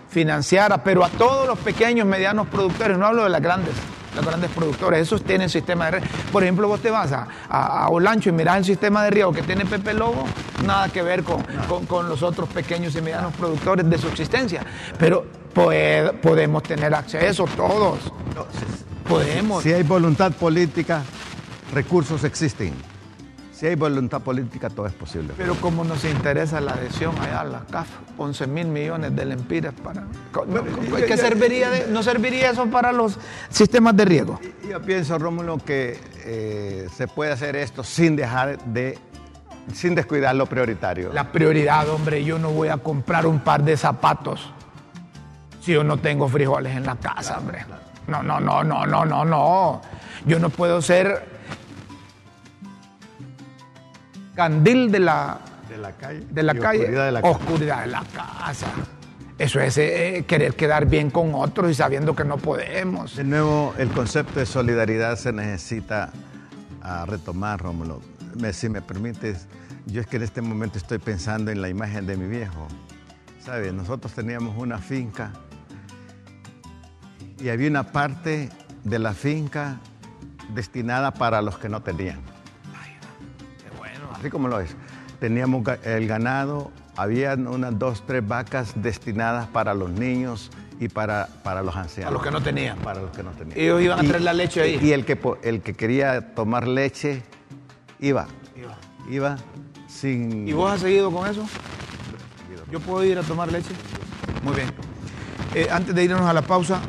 [0.08, 3.74] financiara, pero a todos los pequeños, medianos productores, no hablo de las grandes,
[4.16, 6.06] los grandes productores, esos tienen sistema de riego.
[6.32, 9.42] Por ejemplo, vos te vas a, a, Olancho y miras el sistema de riego que
[9.42, 10.24] tiene Pepe Lobo,
[10.64, 11.44] nada que ver con,
[11.86, 14.64] con, los otros pequeños y medianos productores de subsistencia.
[14.98, 17.98] Pero podemos tener acceso todos.
[19.08, 19.62] podemos.
[19.62, 21.02] Si hay voluntad política,
[21.72, 22.95] recursos existen.
[23.56, 25.32] Si hay voluntad política, todo es posible.
[25.34, 27.88] Pero como nos interesa la adhesión allá a la CAF,
[28.18, 30.04] 11 mil millones de lempiras para...
[31.06, 34.38] ¿Qué serviría ¿No serviría eso para los sistemas de riego?
[34.68, 38.98] Yo pienso, Rómulo, que eh, se puede hacer esto sin dejar de...
[39.72, 41.10] sin descuidar lo prioritario.
[41.14, 44.52] La prioridad, hombre, yo no voy a comprar un par de zapatos
[45.62, 47.64] si yo no tengo frijoles en la casa, hombre.
[48.06, 49.80] No, no, no, no, no, no, no.
[50.26, 51.35] Yo no puedo ser
[54.36, 58.04] candil de la, de la calle, de la calle oscuridad, de la, oscuridad de la
[58.04, 58.66] casa.
[59.38, 63.16] Eso es eh, querer quedar bien con otros y sabiendo que no podemos.
[63.16, 66.10] De nuevo, el concepto de solidaridad se necesita
[66.82, 68.00] a retomar, Rómulo.
[68.52, 69.46] si me permites,
[69.86, 72.68] yo es que en este momento estoy pensando en la imagen de mi viejo.
[73.44, 73.72] ¿Sabes?
[73.72, 75.32] Nosotros teníamos una finca
[77.40, 78.50] y había una parte
[78.84, 79.78] de la finca
[80.54, 82.35] destinada para los que no tenían
[84.18, 84.74] así como lo es.
[85.20, 91.62] Teníamos el ganado, había unas dos, tres vacas destinadas para los niños y para, para
[91.62, 92.10] los ancianos.
[92.10, 92.78] A los que no tenían.
[92.78, 93.58] Para los que no tenían.
[93.58, 94.78] Ellos iban a traer la leche ahí.
[94.82, 97.22] Y el que, el que quería tomar leche,
[97.98, 98.26] iba.
[98.54, 98.76] Iba.
[99.10, 99.36] Iba
[99.88, 100.46] sin...
[100.46, 101.46] ¿Y vos has seguido con eso?
[102.70, 103.70] ¿Yo puedo ir a tomar leche?
[104.42, 104.68] Muy bien.
[105.54, 106.80] Eh, antes de irnos a la pausa,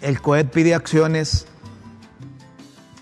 [0.00, 1.46] el COED pide acciones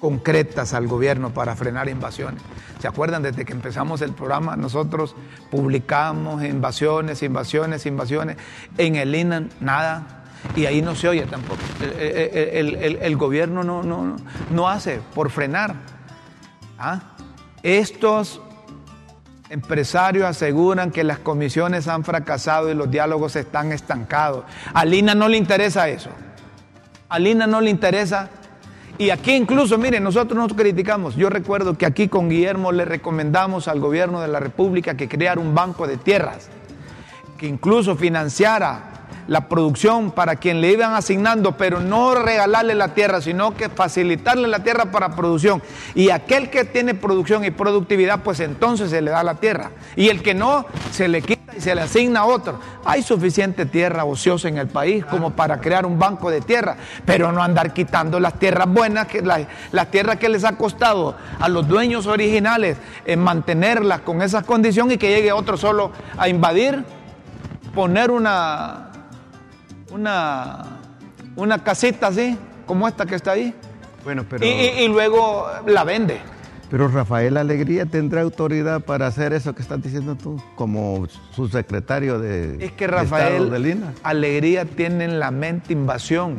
[0.01, 2.43] concretas al gobierno para frenar invasiones.
[2.81, 3.23] ¿Se acuerdan?
[3.23, 5.17] Desde que empezamos el programa, nosotros
[5.51, 8.37] publicamos invasiones, invasiones, invasiones.
[8.77, 10.25] En el INAN, nada.
[10.55, 11.61] Y ahí no se oye tampoco.
[11.81, 14.17] El, gobierno no, no,
[14.51, 15.75] no, hace por frenar.
[16.79, 17.01] ¿Ah?
[17.63, 18.41] Estos
[19.51, 24.45] empresarios aseguran que las comisiones han fracasado y los diálogos están estancados.
[24.73, 26.11] A Lina no le interesa eso.
[27.09, 28.31] A Lina no le interesa
[28.99, 31.15] y aquí incluso, miren, nosotros nos criticamos.
[31.15, 35.41] Yo recuerdo que aquí con Guillermo le recomendamos al gobierno de la República que creara
[35.41, 36.51] un banco de tierras,
[37.39, 38.98] que incluso financiara
[39.29, 44.49] la producción para quien le iban asignando, pero no regalarle la tierra, sino que facilitarle
[44.49, 45.63] la tierra para producción.
[45.95, 49.71] Y aquel que tiene producción y productividad, pues entonces se le da la tierra.
[49.97, 52.59] Y el que no, se le quita y se le asigna a otro.
[52.87, 57.31] Hay suficiente tierra ociosa en el país como para crear un banco de tierra, pero
[57.31, 59.47] no andar quitando las tierras buenas, que las,
[59.91, 64.99] tierras que les ha costado a los dueños originales en mantenerlas con esas condiciones y
[64.99, 66.83] que llegue otro solo a invadir,
[67.75, 68.88] poner una
[69.91, 70.65] una,
[71.37, 73.55] una casita así, como esta que está ahí.
[74.05, 74.45] Bueno, pero...
[74.45, 76.21] Y, luego la vende.
[76.71, 82.19] Pero Rafael Alegría tendrá autoridad para hacer eso que estás diciendo tú, como su secretario
[82.19, 83.51] de Es que Rafael
[84.03, 86.39] Alegría tiene en la mente invasión,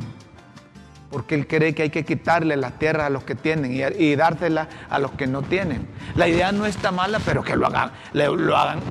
[1.09, 4.67] porque él cree que hay que quitarle las tierras a los que tienen y, dárselas
[4.89, 5.87] a los que no tienen.
[6.15, 8.81] La idea no está mala, pero que lo hagan, lo hagan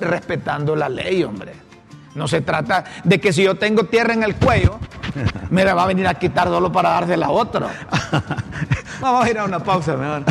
[0.00, 1.63] respetando la ley, hombre.
[2.14, 4.78] No se trata de que si yo tengo tierra en el cuello,
[5.50, 7.68] me la va a venir a quitar solo para dársela a otro.
[9.00, 10.22] Vamos a ir a una pausa mejor.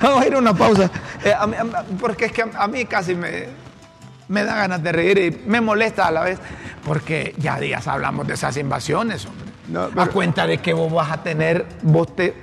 [0.00, 0.90] Vamos a ir a una pausa.
[1.24, 1.34] Eh,
[1.98, 3.46] porque es que a, mí casi me,
[4.28, 6.38] me da ganas de reír y me molesta a la vez.
[6.84, 10.00] Porque ya días hablamos de esas invasiones, hombre.
[10.00, 12.34] A cuenta de que vos vas a tener, vos te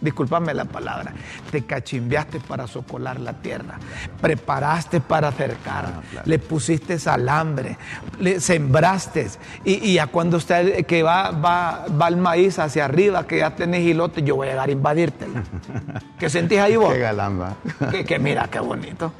[0.00, 1.12] discúlpame la palabra,
[1.50, 3.78] te cachimbeaste para socolar la tierra,
[4.20, 7.76] preparaste para acercar, ah, le pusiste alambre,
[8.18, 9.28] le sembraste
[9.64, 13.82] y, ya cuando usted que va, va, va el maíz hacia arriba, que ya tenés
[13.82, 15.26] hilote, yo voy a llegar a invadirte.
[16.18, 16.92] ¿Qué sentís ahí vos?
[16.92, 17.56] Qué galamba.
[17.90, 19.12] Que, que mira, qué bonito.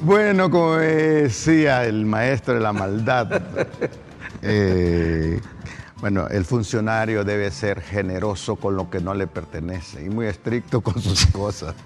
[0.00, 3.42] Bueno, como decía el maestro de la maldad,
[4.42, 5.40] eh,
[6.02, 10.80] bueno, el funcionario debe ser generoso con lo que no le pertenece y muy estricto
[10.80, 11.76] con sus cosas.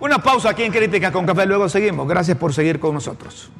[0.00, 2.08] Una pausa aquí en Crítica con Café, luego seguimos.
[2.08, 3.50] Gracias por seguir con nosotros.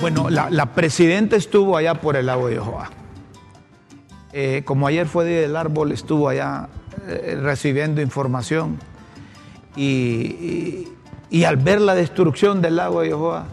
[0.00, 2.90] Bueno, la, presidenta estuvo allá por el lago de Yohoa.
[4.32, 6.68] Eh, como ayer fue Día del Árbol, estuvo allá
[7.08, 8.78] eh, recibiendo información
[9.74, 10.86] y,
[11.44, 13.46] al ver la destrucción del lago de Yohoa,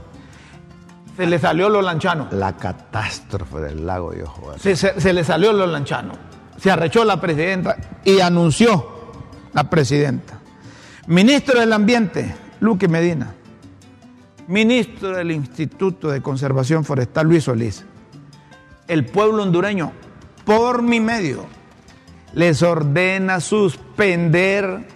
[1.18, 2.28] se le salió lo lanchano.
[2.32, 4.60] La catástrofe del lago de Yohoa.
[4.60, 6.14] Se, se le salió lo lanchano.
[6.60, 9.12] Se arrechó la presidenta y anunció
[9.54, 10.40] la presidenta.
[11.08, 13.34] Ministro del Ambiente, Luque Medina
[14.48, 17.86] ministro del Instituto de Conservación Forestal Luis Solís,
[18.88, 19.92] el pueblo hondureño,
[20.46, 21.46] por mi medio,
[22.34, 24.88] les ordena suspender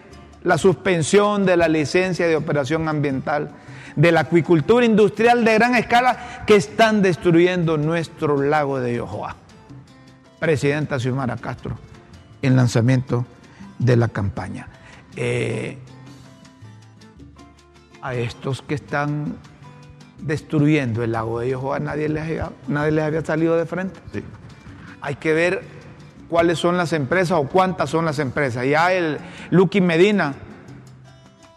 [0.44, 3.52] la suspensión de la licencia de operación ambiental
[3.96, 9.36] de la acuicultura industrial de gran escala que están destruyendo nuestro lago de Yohoa.
[10.40, 11.78] Presidenta Xiomara Castro,
[12.42, 13.26] en lanzamiento
[13.78, 14.68] de la campaña.
[15.16, 15.78] Eh,
[18.02, 19.36] a estos que están
[20.20, 24.00] destruyendo el lago de Yohoa, nadie les, había, nadie les había salido de frente.
[25.02, 25.64] Hay que ver
[26.30, 28.66] cuáles son las empresas o cuántas son las empresas.
[28.66, 29.18] Ya el
[29.50, 30.34] Lucky Medina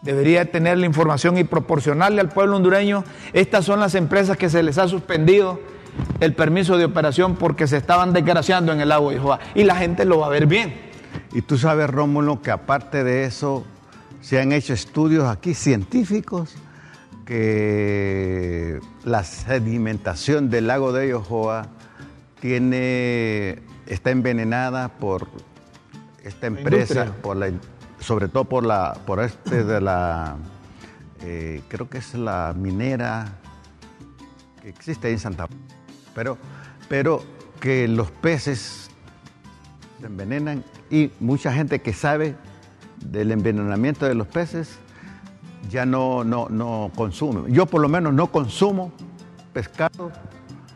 [0.03, 4.63] debería tener la información y proporcionarle al pueblo hondureño, estas son las empresas que se
[4.63, 5.61] les ha suspendido
[6.21, 9.39] el permiso de operación porque se estaban desgraciando en el lago de Yohoa.
[9.55, 10.75] Y la gente lo va a ver bien.
[11.33, 13.65] Y tú sabes, Rómulo, que aparte de eso,
[14.23, 16.55] se han hecho estudios aquí científicos
[17.27, 21.69] que la sedimentación del lago de Yohoa
[22.41, 25.29] tiene, está envenenada por
[26.25, 27.53] esta empresa, por la,
[28.01, 30.37] sobre todo por la, por este de la,
[31.23, 33.39] eh, creo que es la minera
[34.63, 35.49] que existe ahí en Santa
[36.15, 36.39] pero,
[36.89, 37.23] pero
[37.61, 38.91] que los peces
[40.01, 42.37] se envenenan y mucha gente que sabe
[43.11, 44.79] del envenenamiento de los peces
[45.71, 47.53] ya no, no, no consume.
[47.53, 48.93] Yo por lo menos no consumo
[49.53, 50.11] pescado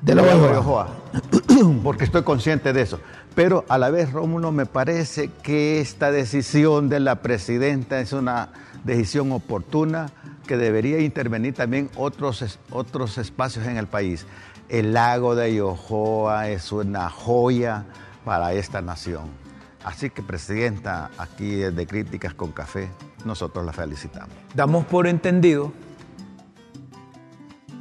[0.02, 0.88] de la Ojoa,
[1.82, 3.00] porque estoy consciente de eso.
[3.34, 8.50] Pero a la vez, Rómulo, me parece que esta decisión de la presidenta es una
[8.84, 10.06] decisión oportuna
[10.46, 14.26] que debería intervenir también otros, otros espacios en el país.
[14.68, 17.84] El lago de Yohoa es una joya
[18.24, 19.45] para esta nación.
[19.87, 22.88] Así que, Presidenta, aquí de Críticas con Café,
[23.25, 24.35] nosotros la felicitamos.
[24.53, 25.72] Damos por entendido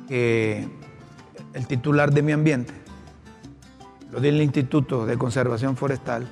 [0.07, 0.67] que
[1.53, 2.75] el titular de mi ambiente,
[4.11, 6.27] lo del Instituto de Conservación Forestal,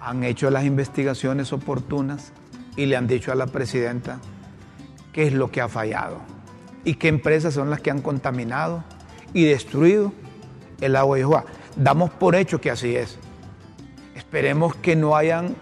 [0.00, 2.32] han hecho las investigaciones oportunas
[2.76, 4.20] y le han dicho a la presidenta
[5.12, 6.16] qué es lo que ha fallado
[6.82, 8.84] y qué empresas son las que han contaminado
[9.34, 10.14] y destruido
[10.80, 11.44] el agua de Juá.
[11.76, 13.18] Damos por hecho que así es.
[14.30, 15.56] Esperemos que no hayan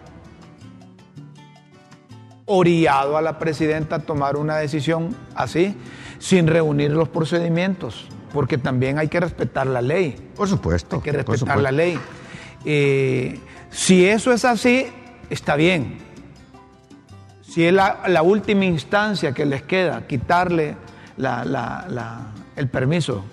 [2.44, 5.74] orillado a la presidenta a tomar una decisión así,
[6.18, 10.16] sin reunir los procedimientos, porque también hay que respetar la ley.
[10.36, 10.96] Por supuesto.
[10.96, 11.98] Hay que respetar la ley.
[12.66, 13.40] Eh,
[13.70, 14.88] si eso es así,
[15.30, 16.00] está bien.
[17.40, 20.76] Si es la, última instancia que les queda, quitarle
[22.54, 23.24] el permiso,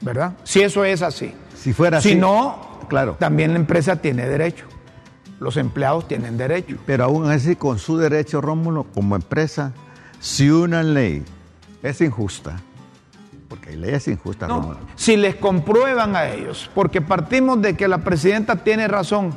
[0.00, 0.32] ¿verdad?
[0.42, 1.32] Si eso es así.
[1.54, 2.08] Si fuera así.
[2.08, 3.14] Si no, claro.
[3.20, 4.71] también la empresa tiene derecho
[5.42, 6.76] los empleados tienen derecho.
[6.86, 9.72] Pero aún así, con su derecho, Rómulo, como empresa,
[10.20, 11.24] si una ley
[11.82, 12.56] es injusta,
[13.48, 14.78] porque hay leyes injustas, No, Rómulo.
[14.94, 19.32] si les comprueban a ellos, porque partimos de que la presidenta tiene razón,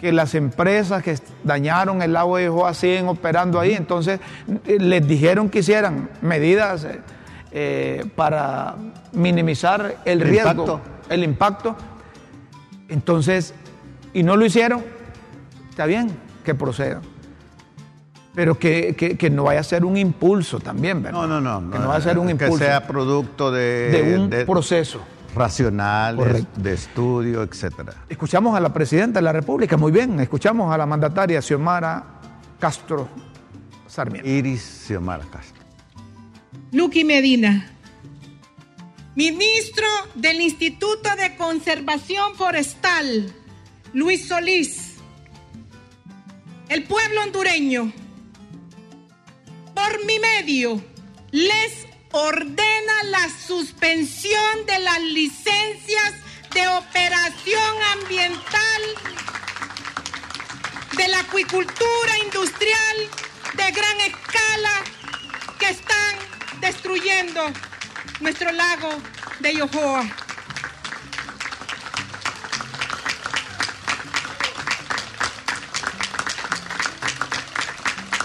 [0.00, 4.20] que las empresas que dañaron el lago de Joa siguen operando ahí, entonces
[4.66, 7.00] eh, les dijeron que hicieran medidas eh,
[7.52, 8.74] eh, para
[9.12, 10.80] minimizar el, El riesgo, impacto.
[11.08, 11.76] el impacto.
[12.88, 13.54] Entonces,
[14.14, 14.82] y no lo hicieron,
[15.68, 16.10] está bien
[16.44, 17.02] que procedan.
[18.34, 21.20] Pero que, que- que no vaya a ser un impulso también, ¿verdad?
[21.26, 21.70] No, no, no.
[21.70, 25.00] Que no vaya a ser un impulso Que sea producto de, de un de proceso.
[26.16, 26.60] Correcto.
[26.60, 27.92] de estudio, etcétera.
[28.08, 30.18] Escuchamos a la presidenta de la República, muy bien.
[30.20, 32.04] Escuchamos a la mandataria Xiomara
[32.58, 33.08] Castro
[33.86, 34.28] Sarmiento.
[34.28, 35.62] Iris Xiomara Castro.
[36.72, 37.70] Luqui Medina.
[39.16, 39.86] Ministro
[40.16, 43.32] del Instituto de Conservación Forestal,
[43.94, 44.96] Luis Solís.
[46.68, 47.92] El pueblo hondureño,
[49.72, 50.82] por mi medio,
[51.30, 56.14] les ordena la suspensión de las licencias
[56.52, 58.82] de operación ambiental
[60.96, 62.96] de la acuicultura industrial
[63.54, 64.72] de gran escala
[65.60, 66.16] que están
[66.60, 67.44] destruyendo
[68.20, 68.90] nuestro lago
[69.38, 70.23] de Yohoa.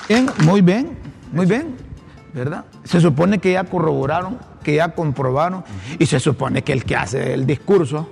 [0.09, 0.97] Bien, muy bien,
[1.31, 1.75] muy bien,
[2.33, 2.65] ¿verdad?
[2.83, 5.63] Se supone que ya corroboraron, que ya comprobaron,
[5.99, 8.09] y se supone que el que hace el discurso,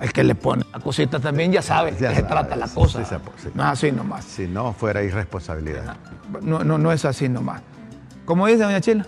[0.00, 3.04] el que le pone la cosita también ya sabe Ya que se trata la cosa.
[3.04, 3.48] sí, sí, sí.
[3.54, 4.24] No es así nomás.
[4.24, 5.96] Si no, fuera irresponsabilidad.
[6.42, 7.62] No, no, no es así nomás.
[8.24, 9.06] ¿Cómo dice doña Chila?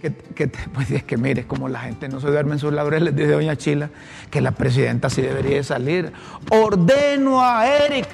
[0.00, 2.72] Que, que te- pues es que mire, como la gente no se duerme en sus
[2.72, 3.90] laureles, dice doña Chila,
[4.30, 6.12] que la presidenta sí debería de salir.
[6.50, 8.06] Ordeno a Eric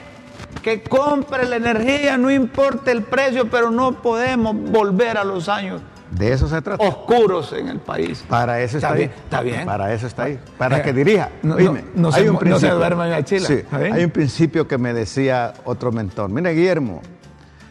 [0.62, 5.80] que compre la energía, no importa el precio, pero no podemos volver a los años
[6.10, 6.82] De eso se trata.
[6.82, 8.24] oscuros en el país.
[8.28, 8.98] Para eso está, Está ahí.
[8.98, 9.64] bien, está bien.
[9.66, 10.38] Para eso está ahí.
[10.56, 11.28] Para Eh, que dirija.
[11.42, 12.74] no- no- no se hay un mu- no se principio.
[12.76, 13.48] duerma en la chila.
[13.92, 16.30] Hay un principio que me decía otro mentor.
[16.30, 17.02] Mire, Guillermo,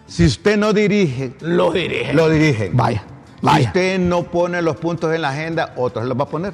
[0.06, 2.14] si usted no dirige, Lo dirige.
[2.14, 2.70] lo dirige.
[2.74, 3.04] Vaya,
[3.40, 3.68] Si vaya.
[3.68, 6.54] usted no pone los puntos en la agenda, otros los va a poner.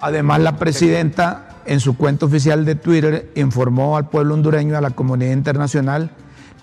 [0.00, 4.90] Además, la presidenta en su cuenta oficial de Twitter informó al pueblo hondureño a la
[4.90, 6.10] comunidad internacional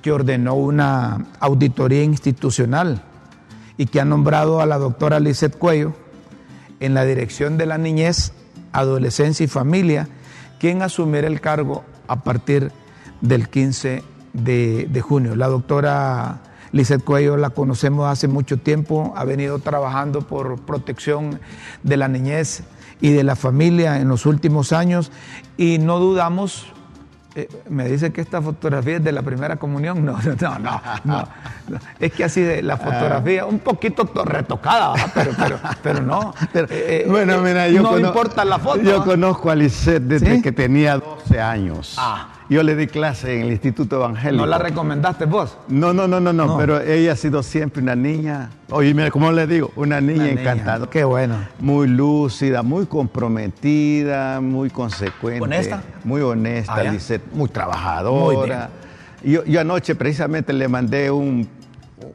[0.01, 3.03] que ordenó una auditoría institucional
[3.77, 5.93] y que ha nombrado a la doctora Lizeth Cuello
[6.79, 8.33] en la dirección de la niñez,
[8.71, 10.07] adolescencia y familia,
[10.59, 12.71] quien asumirá el cargo a partir
[13.21, 14.03] del 15
[14.33, 15.35] de, de junio.
[15.35, 16.41] La doctora
[16.71, 21.39] Lizeth Cuello la conocemos hace mucho tiempo, ha venido trabajando por protección
[21.83, 22.63] de la niñez
[23.05, 25.11] y de la familia en los últimos años
[25.57, 26.67] y no dudamos
[27.37, 30.05] eh, me dice que esta fotografía es de la primera comunión.
[30.05, 31.27] No, no, no, no.
[31.67, 31.77] no.
[31.99, 36.33] Es que así de la fotografía, un poquito to- retocada, pero, pero, pero no.
[36.53, 38.81] Pero, Eh, eh, bueno, mira, yo no cono- importa la foto.
[38.81, 40.41] Yo conozco a Lisette desde ¿Sí?
[40.41, 41.95] que tenía 12 años.
[41.99, 42.29] Ah.
[42.47, 44.43] Yo le di clase en el Instituto Evangélico.
[44.43, 45.57] ¿No la recomendaste vos?
[45.67, 46.57] No, no, no, no, no, No.
[46.57, 49.71] pero ella ha sido siempre una niña, oye, mira, ¿cómo le digo?
[49.75, 50.41] Una niña Una niña.
[50.41, 50.91] encantadora.
[50.91, 51.37] Qué bueno.
[51.59, 55.41] Muy lúcida, muy comprometida, muy consecuente.
[55.41, 55.81] ¿Honesta?
[56.03, 56.83] Muy honesta, Ah.
[56.83, 58.69] Lisette, muy Muy trabajadora.
[59.23, 61.47] Yo, yo anoche precisamente le mandé un,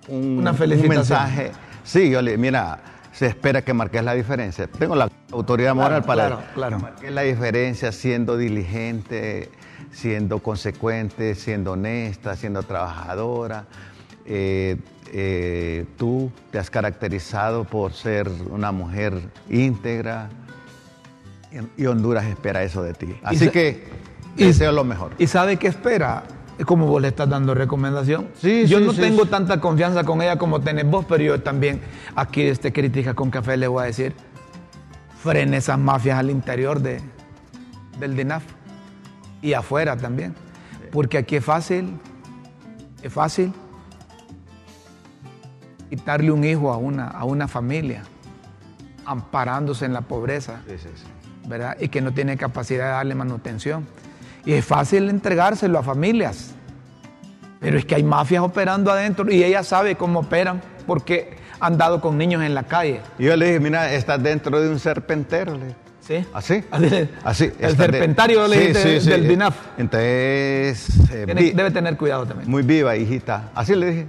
[0.06, 1.50] un, Una un mensaje.
[1.82, 2.78] Sí, yo le, mira,
[3.12, 4.68] se espera que marques la diferencia.
[4.68, 6.76] Tengo la autoridad moral Claro, para claro, claro.
[6.76, 9.50] que marques la diferencia siendo diligente,
[9.92, 13.66] siendo consecuente, siendo honesta, siendo trabajadora.
[14.24, 14.76] Eh,
[15.12, 20.28] eh, tú te has caracterizado por ser una mujer íntegra
[21.76, 23.16] y, y Honduras espera eso de ti.
[23.22, 23.88] Así que
[24.36, 25.12] y- deseo lo mejor.
[25.18, 26.22] ¿Y sabe qué espera?
[26.58, 28.28] Es como vos le estás dando recomendación.
[28.38, 31.40] Sí, yo sí, no sí, tengo tanta confianza con ella como tenés vos, pero yo
[31.42, 31.80] también
[32.14, 34.14] aquí este crítica con café le voy a decir,
[35.22, 37.00] frene esas mafias al interior de,
[37.98, 38.44] del DINAF
[39.42, 40.34] y afuera también.
[40.92, 41.98] Porque aquí es fácil,
[43.02, 43.52] es fácil
[45.88, 48.02] quitarle un hijo a una, a una familia,
[49.04, 50.60] amparándose en la pobreza.
[50.66, 51.04] Sí, sí, sí.
[51.46, 51.76] ¿verdad?
[51.80, 53.86] Y que no tiene capacidad de darle manutención.
[54.44, 56.54] Y es fácil entregárselo a familias.
[57.60, 62.00] Pero es que hay mafias operando adentro y ella sabe cómo operan porque han dado
[62.00, 63.02] con niños en la calle.
[63.18, 65.54] Yo le dije, mira, estás dentro de un serpentero.
[65.54, 65.74] le.
[66.10, 66.24] ¿Sí?
[66.32, 66.64] ¿Así?
[67.22, 67.44] Así.
[67.60, 69.56] El de- serpentario le Sí, del DINAF.
[69.78, 72.50] Entonces, eh, Tiene- debe tener cuidado también.
[72.50, 73.50] muy viva, hijita.
[73.54, 74.06] Así le dije.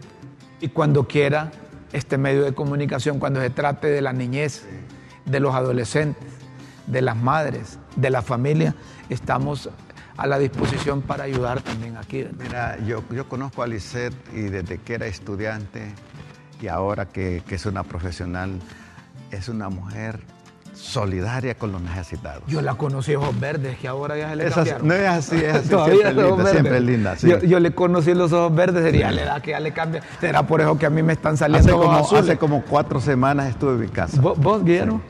[0.62, 1.52] Y cuando quiera
[1.94, 4.64] este medio de comunicación, cuando se trate de la niñez,
[5.26, 6.24] de los adolescentes,
[6.88, 8.74] de las madres, de la familia,
[9.10, 9.70] estamos
[10.18, 12.26] a la disposición para ayudar también aquí.
[12.40, 15.94] Mira, yo, yo conozco a Lisette y desde que era estudiante
[16.60, 18.60] y ahora que, que es una profesional,
[19.30, 20.20] es una mujer
[20.74, 22.44] solidaria con los necesitados.
[22.48, 24.88] Yo la conocí ojos verdes, que ahora ya se le Es así- cambiaron.
[24.88, 26.52] no es así, es así, Todavía siempre es linda, verdes.
[26.52, 27.28] siempre linda, sí.
[27.30, 30.02] Yo, yo le conocí los ojos verdes, sería la edad que ya le cambia.
[30.20, 32.24] Será por eso que a mí me están saliendo Hace ojos como, azules.
[32.24, 34.20] hace como cuatro semanas estuve en mi casa.
[34.22, 35.02] ¿Vos, vos, Guillermo?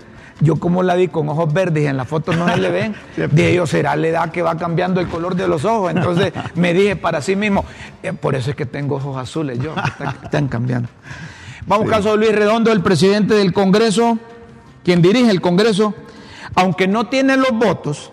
[0.44, 2.96] Yo como la vi con ojos verdes y en la foto no se le ven,
[3.32, 5.92] dije yo, será la edad que va cambiando el color de los ojos.
[5.92, 7.64] Entonces me dije para sí mismo,
[8.02, 9.76] eh, por eso es que tengo ojos azules yo,
[10.24, 10.90] están cambiando.
[11.68, 14.18] Vamos caso de Luis Redondo, el presidente del Congreso,
[14.84, 15.94] quien dirige el Congreso,
[16.56, 18.12] aunque no tiene los votos,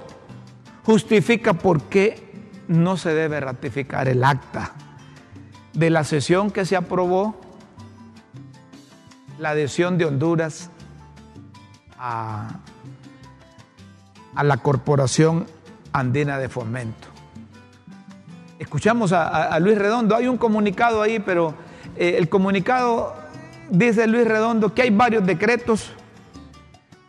[0.85, 4.73] justifica por qué no se debe ratificar el acta
[5.73, 7.41] de la sesión que se aprobó
[9.39, 10.71] la adhesión de Honduras
[11.99, 12.61] a,
[14.43, 15.47] la Corporación
[15.93, 17.09] Andina de Fomento.
[18.59, 21.55] Escuchamos a Luis Redondo, hay un comunicado ahí, pero
[21.97, 23.14] eh, el comunicado
[23.71, 25.93] dice Luis Redondo que hay varios decretos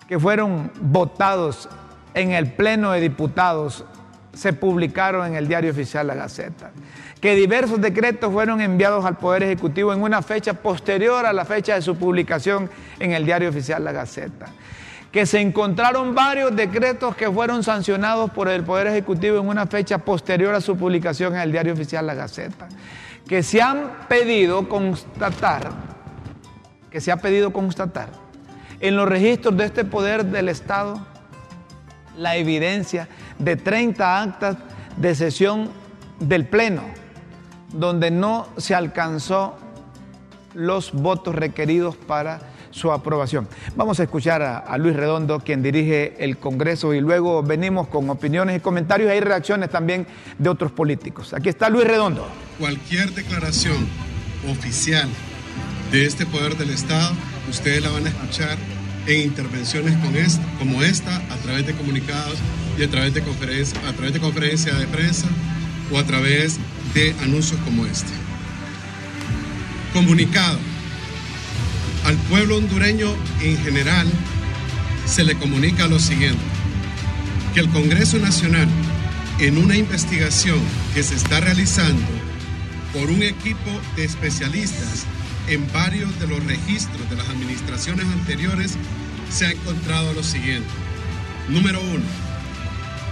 [0.10, 1.70] que fueron votados
[2.16, 3.86] en el Pleno de Diputados,
[4.34, 6.72] se publicaron en el Diario Oficial La Gaceta,
[7.22, 11.76] que diversos decretos fueron enviados al Poder Ejecutivo en una fecha posterior a la fecha
[11.76, 14.48] de su publicación en el Diario Oficial La Gaceta,
[15.12, 20.00] que se encontraron varios decretos que fueron sancionados por el Poder Ejecutivo en una fecha
[20.00, 22.68] posterior a su publicación en el Diario Oficial La Gaceta,
[23.28, 25.70] que se han pedido constatar
[26.90, 28.29] que se ha pedido constatar
[28.80, 31.06] en los registros de este poder del Estado
[32.18, 33.08] la evidencia
[33.38, 34.58] de 30 actas
[34.98, 35.70] de sesión
[36.20, 36.84] del Pleno,
[37.72, 39.58] donde no se alcanzó
[40.54, 43.48] los votos requeridos para su aprobación.
[43.76, 48.58] Vamos a escuchar a, Luis Redondo, quien dirige el Congreso, y luego venimos con opiniones
[48.58, 49.10] y comentarios.
[49.12, 50.06] Hay reacciones también
[50.38, 51.34] de otros políticos.
[51.34, 52.28] Aquí está Luis Redondo.
[52.60, 53.88] cualquier declaración
[54.50, 55.10] oficial
[55.92, 57.12] de este poder del Estado,
[57.50, 58.58] ustedes la van a escuchar
[59.08, 59.96] en intervenciones
[60.60, 62.38] como esta, a través de comunicados
[62.78, 65.28] y a través de conferencias, a través de conferencias de prensa
[65.92, 66.58] o a través
[66.94, 68.12] de anuncios como este.
[69.94, 70.60] Comunicado.
[72.06, 74.08] Al pueblo hondureño en general
[75.06, 76.44] se le comunica lo siguiente
[77.54, 78.68] que el Congreso Nacional,
[79.40, 80.60] en una investigación
[80.94, 82.06] que se está realizando
[82.94, 85.06] por un equipo de especialistas
[85.50, 88.76] en varios de los registros de las administraciones anteriores,
[89.32, 90.70] se ha encontrado lo siguiente.
[91.50, 92.06] Número uno,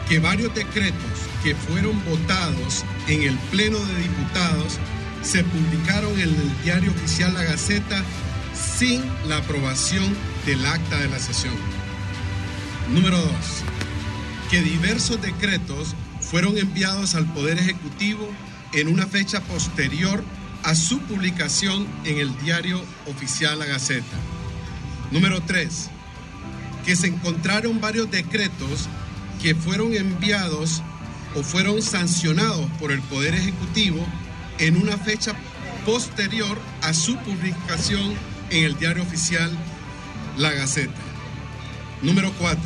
[0.07, 1.11] que varios decretos
[1.43, 4.77] que fueron votados en el Pleno de Diputados
[5.23, 8.03] se publicaron en el diario oficial La Gaceta
[8.53, 10.15] sin la aprobación
[10.45, 11.55] del acta de la sesión.
[12.93, 13.63] Número dos,
[14.49, 18.29] que diversos decretos fueron enviados al Poder Ejecutivo
[18.73, 20.23] en una fecha posterior
[20.67, 24.17] a su publicación en el diario oficial La Gaceta.
[25.11, 25.89] Número 3.
[26.85, 28.89] Que se encontraron varios decretos
[29.41, 30.83] que fueron enviados
[31.35, 34.05] o fueron sancionados por el Poder Ejecutivo
[34.59, 35.33] en una fecha
[35.85, 38.13] posterior a su publicación
[38.49, 39.49] en el diario oficial
[40.37, 40.99] La Gaceta.
[42.01, 42.61] Número 4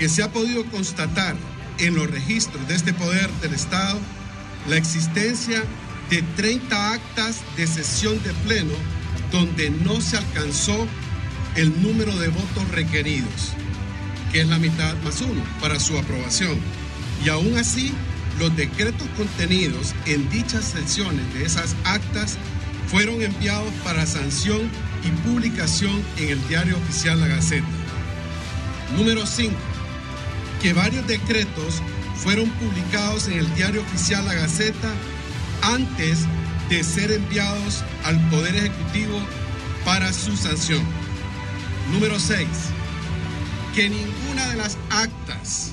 [0.00, 1.36] que se ha podido constatar
[1.78, 3.98] en los registros de este poder del Estado
[4.68, 5.62] la existencia
[6.10, 8.72] de 30 actas de sesión de pleno
[9.30, 10.86] donde no se alcanzó
[11.56, 13.52] el número de votos requeridos,
[14.32, 16.58] que es la mitad más uno, para su aprobación.
[17.24, 17.92] Y aún así,
[18.38, 22.38] los decretos contenidos en dichas sesiones de esas actas
[22.86, 24.70] fueron enviados para sanción
[25.04, 27.66] y publicación en el diario oficial La Gaceta.
[28.96, 29.54] Número 5
[30.60, 31.82] que varios decretos
[32.16, 34.88] fueron publicados en el diario oficial La Gaceta
[35.62, 36.20] antes
[36.68, 39.20] de ser enviados al Poder Ejecutivo
[39.84, 40.82] para su sanción.
[41.92, 42.46] Número 6.
[43.74, 45.72] Que ninguna de las actas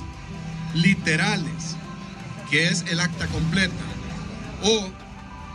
[0.74, 1.76] literales,
[2.50, 3.74] que es el acta completa,
[4.62, 4.88] o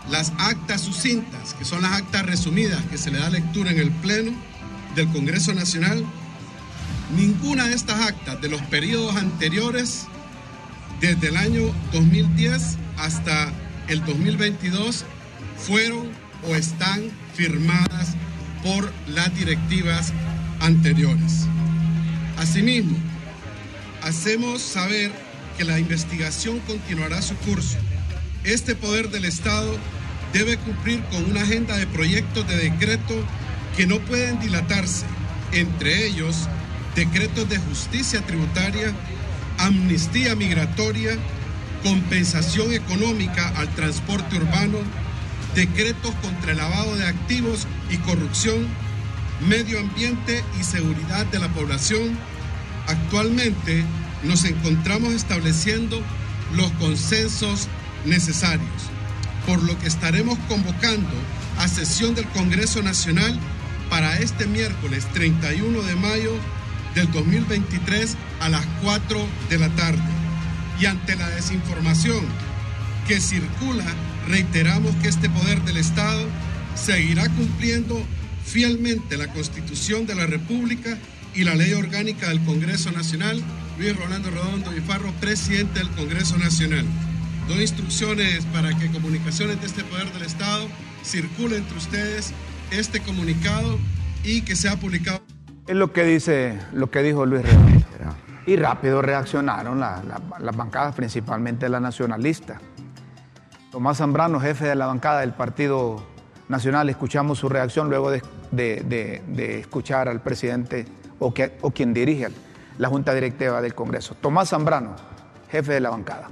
[0.09, 3.91] las actas sucintas, que son las actas resumidas que se le da lectura en el
[3.91, 4.32] Pleno
[4.95, 6.05] del Congreso Nacional,
[7.15, 10.05] Ninguna de estas actas de los periodos anteriores,
[11.01, 13.51] desde el año 2010 hasta
[13.88, 15.05] el 2022,
[15.57, 16.09] fueron
[16.47, 18.15] o están firmadas
[18.63, 20.13] por las directivas
[20.59, 21.47] anteriores.
[22.38, 22.97] Asimismo,
[24.01, 25.11] hacemos saber
[25.57, 27.77] que la investigación continuará su curso.
[28.43, 29.77] Este poder del Estado
[30.34, 33.13] debe cumplir con una agenda de proyectos de decreto
[33.75, 35.05] que no pueden dilatarse,
[35.51, 36.47] entre ellos
[36.95, 38.93] decretos de justicia tributaria,
[39.57, 41.17] amnistía migratoria,
[41.84, 44.77] compensación económica al transporte urbano,
[45.55, 48.67] decretos contra el lavado de activos y corrupción,
[49.47, 52.17] medio ambiente y seguridad de la población.
[52.88, 53.84] Actualmente
[54.23, 56.01] nos encontramos estableciendo
[56.55, 57.67] los consensos
[58.05, 58.69] necesarios,
[59.45, 61.09] por lo que estaremos convocando
[61.57, 63.38] a sesión del Congreso Nacional
[63.89, 66.32] para este miércoles 31 de mayo
[66.95, 69.19] del 2023 a las 4
[69.49, 70.20] de la tarde.
[70.82, 72.25] Y ante la desinformación
[73.07, 73.86] que circula,
[74.27, 76.25] reiteramos que este poder del Estado
[76.73, 78.01] seguirá cumpliendo
[78.43, 80.97] fielmente la Constitución de la República
[81.36, 83.43] y la Ley Orgánica del Congreso Nacional.
[83.77, 84.82] Luis Rolando Redondo y
[85.19, 86.86] presidente del Congreso Nacional.
[87.47, 90.67] Doy instrucciones para que comunicaciones de este poder del Estado
[91.03, 92.34] circule entre ustedes
[92.71, 93.77] este comunicado
[94.23, 95.21] y que sea publicado.
[95.67, 97.82] Es lo que dice, lo que dijo Luis Redondo.
[98.46, 102.60] Y rápido reaccionaron las bancadas, principalmente la nacionalista.
[103.72, 106.04] Tomás Zambrano, jefe de la bancada del Partido
[106.50, 109.22] Nacional, escuchamos su reacción luego de,
[109.60, 110.86] escuchar al presidente
[111.20, 112.30] o, o quien dirige
[112.78, 114.16] la Junta Directiva del Congreso.
[114.16, 114.96] Tomás Zambrano,
[115.50, 116.30] jefe de la bancada.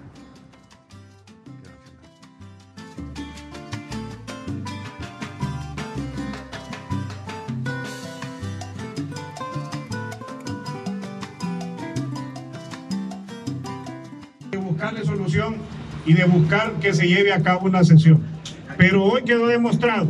[14.79, 15.57] Buscarle solución
[16.05, 18.23] y de buscar que se lleve a cabo una sesión.
[18.77, 20.07] Pero hoy quedó demostrado,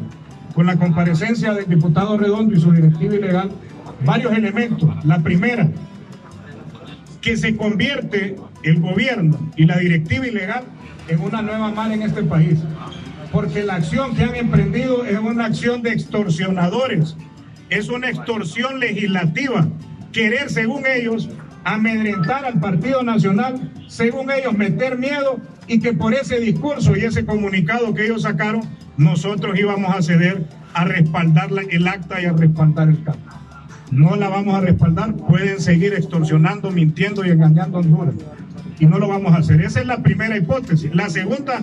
[0.53, 3.49] con la comparecencia del diputado Redondo y su directiva ilegal,
[4.05, 4.87] varios elementos.
[5.05, 5.71] La primera,
[7.19, 10.65] que se convierte el gobierno y la directiva ilegal
[11.07, 12.59] en una nueva mala en este país.
[13.31, 17.17] Porque la acción que han emprendido es una acción de extorsionadores,
[17.71, 19.67] es una extorsión legislativa.
[20.11, 21.27] Querer, según ellos,
[21.63, 27.25] amedrentar al Partido Nacional, según ellos, meter miedo y que por ese discurso y ese
[27.25, 28.61] comunicado que ellos sacaron,
[28.97, 33.23] nosotros íbamos a ceder a respaldar el acta y a respaldar el cambio.
[33.91, 38.15] No la vamos a respaldar, pueden seguir extorsionando, mintiendo y engañando a Honduras.
[38.79, 39.61] Y no lo vamos a hacer.
[39.61, 40.93] Esa es la primera hipótesis.
[40.95, 41.61] La segunda,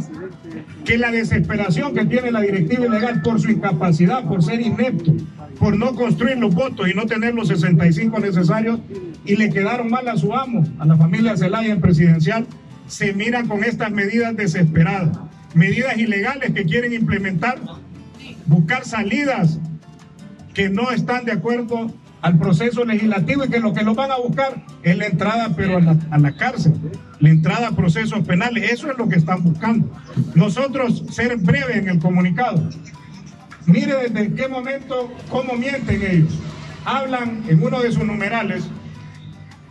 [0.85, 5.15] que la desesperación que tiene la directiva ilegal por su incapacidad, por ser inepto,
[5.59, 8.81] por no construir los votos y no tener los 65 necesarios,
[9.25, 12.47] y le quedaron mal a su amo, a la familia Zelaya en presidencial,
[12.87, 15.19] se miran con estas medidas desesperadas,
[15.55, 17.59] medidas ilegales que quieren implementar,
[18.47, 19.59] buscar salidas
[20.55, 21.93] que no están de acuerdo
[22.23, 25.79] al proceso legislativo y que lo que lo van a buscar es la entrada pero
[25.79, 26.75] a la, a la, cárcel,
[27.21, 29.91] la entrada a procesos penales, eso es lo que están buscando.
[30.35, 32.69] Nosotros, ser breve en el comunicado,
[33.67, 36.39] mire desde qué momento, cómo mienten ellos.
[36.85, 38.65] Hablan en uno de sus numerales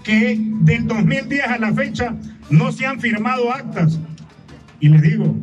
[0.04, 2.16] que del 2010 a la fecha
[2.50, 4.00] no se han firmado actas.
[4.80, 5.36] Y les digo,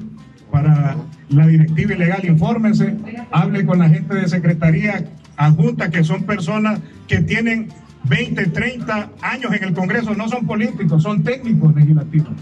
[0.51, 0.97] para
[1.31, 2.95] la directiva ilegal, infórmense,
[3.31, 5.05] hable con la gente de secretaría
[5.47, 7.69] adjunta, que son personas que tienen
[8.05, 12.33] 20, 30 años en el Congreso, no son políticos, son técnicos legislativos.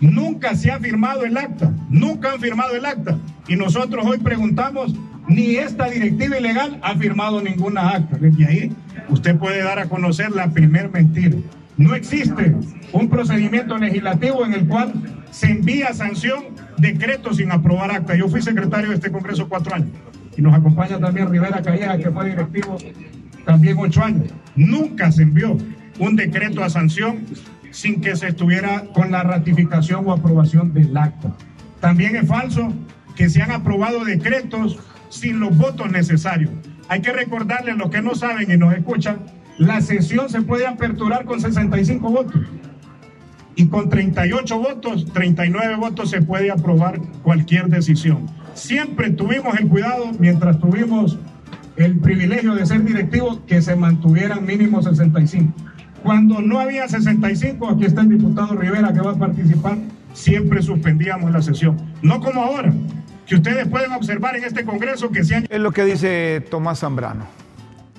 [0.00, 3.18] Nunca se ha firmado el acta, nunca han firmado el acta.
[3.48, 4.94] Y nosotros hoy preguntamos,
[5.26, 8.18] ni esta directiva ilegal ha firmado ninguna acta.
[8.18, 8.72] Desde ahí
[9.08, 11.38] usted puede dar a conocer la primer mentira.
[11.78, 12.54] No existe
[12.92, 14.92] un procedimiento legislativo en el cual
[15.30, 16.44] se envía sanción
[16.78, 18.16] decreto sin aprobar acta.
[18.16, 19.90] Yo fui secretario de este Congreso cuatro años
[20.36, 22.76] y nos acompaña también Rivera Calleja, que fue directivo
[23.44, 24.28] también ocho años.
[24.54, 25.56] Nunca se envió
[25.98, 27.24] un decreto a sanción
[27.70, 31.34] sin que se estuviera con la ratificación o aprobación del acta.
[31.80, 32.72] También es falso
[33.14, 34.78] que se han aprobado decretos
[35.08, 36.50] sin los votos necesarios.
[36.88, 39.18] Hay que recordarle a los que no saben y nos escuchan,
[39.58, 42.40] la sesión se puede aperturar con 65 votos
[43.56, 48.26] y con 38 votos, 39 votos se puede aprobar cualquier decisión.
[48.56, 51.18] Siempre tuvimos el cuidado, mientras tuvimos
[51.76, 55.52] el privilegio de ser directivos, que se mantuvieran mínimo 65.
[56.02, 59.76] Cuando no había 65, aquí está el diputado Rivera que va a participar,
[60.14, 61.76] siempre suspendíamos la sesión.
[62.00, 62.72] No como ahora,
[63.26, 65.46] que ustedes pueden observar en este Congreso que se han...
[65.50, 67.26] Es lo que dice Tomás Zambrano,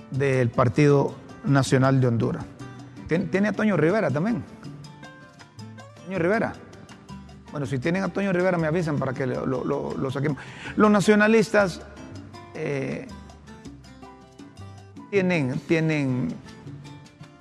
[0.09, 2.45] del Partido Nacional de Honduras.
[3.07, 4.43] Tiene a Toño Rivera también.
[6.05, 6.53] Toño Rivera.
[7.51, 10.37] Bueno, si tienen a Toño Rivera me avisan para que lo, saquemos.
[10.75, 11.81] Los nacionalistas
[12.53, 13.07] eh,
[15.09, 16.29] tienen, tienen,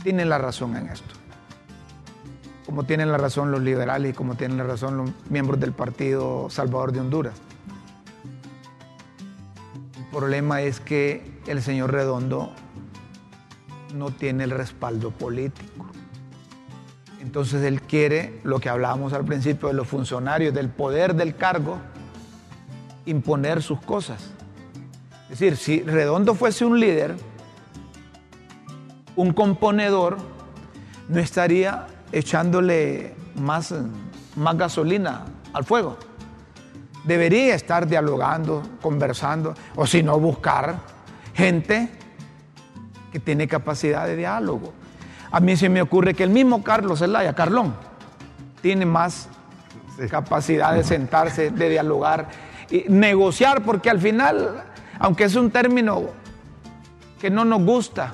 [0.03, 1.15] tienen la razón en esto.
[2.65, 6.49] Como tienen la razón los liberales y como tienen la razón los miembros del Partido
[6.51, 7.35] Salvador de Honduras.
[9.99, 12.53] El problema es que el señor Redondo
[13.95, 15.87] no tiene el respaldo político.
[17.27, 21.77] Entonces él quiere lo que hablábamos al principio de los funcionarios, del poder del cargo,
[23.05, 24.31] imponer sus cosas.
[25.24, 27.16] Es decir, si Redondo fuese un líder,
[29.16, 30.18] un componedor,
[31.09, 33.74] no estaría echándole más,
[34.37, 35.97] más gasolina al fuego.
[37.03, 40.77] Debería estar dialogando, conversando, o si no, buscar
[41.35, 41.91] gente
[43.11, 44.72] que tiene capacidad de diálogo.
[45.31, 47.74] A mí se me ocurre que el mismo Carlos Zelaya, Carlón,
[48.61, 49.29] tiene más
[50.11, 52.29] capacidad de sentarse, de dialogar
[52.70, 54.64] y negociar, porque al final,
[54.99, 56.05] aunque es un término
[57.20, 58.12] que no nos gusta,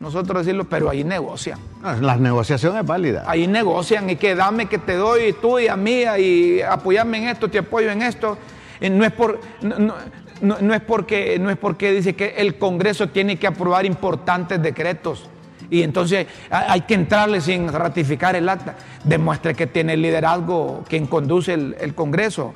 [0.00, 1.58] nosotros decirlo, pero ahí negocian.
[2.00, 3.24] La negociación es válida.
[3.26, 7.28] Ahí negocian y que dame que te doy tú y a mí y apoyarme en
[7.28, 8.36] esto, te apoyo en esto.
[8.80, 13.46] No es, por, no, es porque, no es porque dice que el Congreso tiene que
[13.46, 15.28] aprobar importantes decretos
[15.72, 18.76] y entonces hay que entrarle sin ratificar el acta.
[19.04, 22.52] Demuestre que tiene liderazgo quien conduce el, el Congreso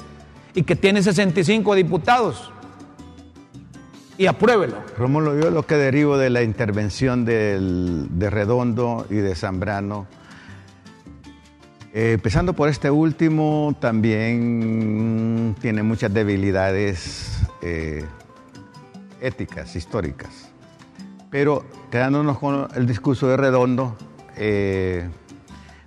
[0.54, 2.52] y que tiene 65 diputados
[4.18, 4.76] y apruébelo.
[4.96, 10.06] Rómulo, yo lo que derivo de la intervención de Redondo y de Zambrano,
[11.94, 18.04] eh, empezando por este último, también tiene muchas debilidades eh,
[19.22, 20.50] éticas, históricas.
[21.30, 21.64] Pero
[21.96, 23.96] quedándonos con el discurso de Redondo,
[24.36, 25.08] eh,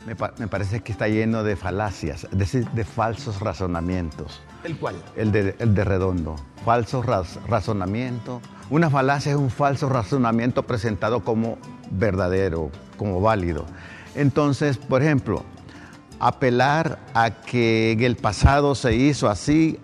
[0.07, 4.41] me, parece que está lleno de falacias, de, de falsos razonamientos.
[4.63, 4.95] ¿El cuál?
[5.15, 6.35] El de, el de Redondo
[6.65, 8.41] falso razonamiento.
[8.71, 11.59] Una falacia es un falso razonamiento presentado como
[11.91, 13.67] verdadero, como válido.
[14.15, 15.43] Entonces, por ejemplo,
[16.19, 19.79] apelar a que en el pasado se hizo así,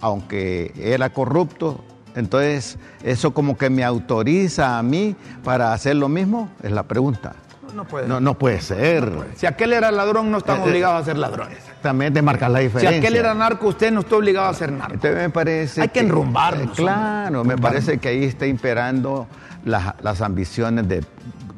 [0.00, 1.82] aunque era corrupto,
[2.16, 5.14] entonces eso como que me autoriza a mí
[5.44, 7.34] para hacer lo mismo, es la pregunta.
[7.74, 8.08] No puede.
[8.08, 9.12] No, no puede ser.
[9.36, 11.58] Si aquel era ladrón, no estamos eh, eh, obligados a ser ladrones.
[11.58, 12.90] Exactamente, marcar la diferencia.
[12.90, 14.94] Si aquel era narco, usted no está obligado a ser narco.
[14.94, 15.82] Entonces me parece.
[15.82, 16.74] Hay que, enrumbarnos.
[16.74, 19.26] claro, me parece que ahí está imperando
[19.66, 21.04] las, ambiciones de,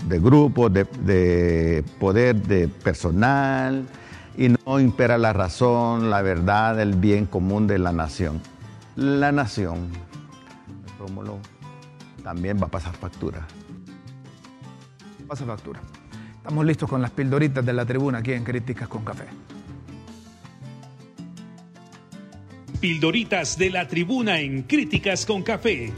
[0.06, 3.86] de grupos, de, poder de personal,
[4.36, 8.40] y no impera la razón, la verdad, el bien común de la nación.
[8.96, 9.88] La nación,
[10.98, 11.38] Rómulo,
[12.22, 13.46] también va a pasar factura.
[15.26, 15.80] Pasa factura.
[16.36, 19.26] Estamos listos con las pildoritas de la tribuna aquí en Críticas con Café.
[22.80, 25.92] Pildoritas de la tribuna en Críticas con Café.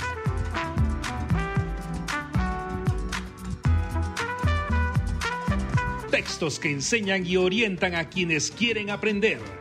[6.11, 9.60] Textos que enseñan y orientan a quienes quieren aprender.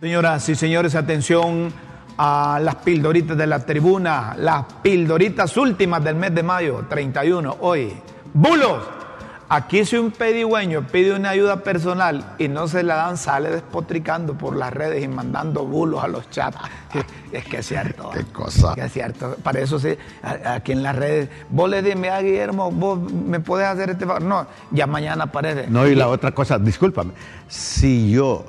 [0.00, 1.72] Señoras y señores, atención
[2.18, 7.94] a las pildoritas de la tribuna, las pildoritas últimas del mes de mayo, 31, hoy.
[8.32, 8.80] Bulos,
[9.48, 14.34] aquí si un pedigüeño pide una ayuda personal y no se la dan, sale despotricando
[14.34, 16.58] por las redes y mandando bulos a los chats.
[17.32, 18.08] Es que es cierto.
[18.10, 18.72] Qué cosa.
[18.74, 19.36] es cierto.
[19.42, 23.66] Para eso sí, aquí en las redes, vos le dime a Guillermo, vos me podés
[23.66, 24.22] hacer este favor.
[24.22, 25.66] No, ya mañana aparece.
[25.68, 27.12] No, y la otra cosa, discúlpame,
[27.48, 28.46] si yo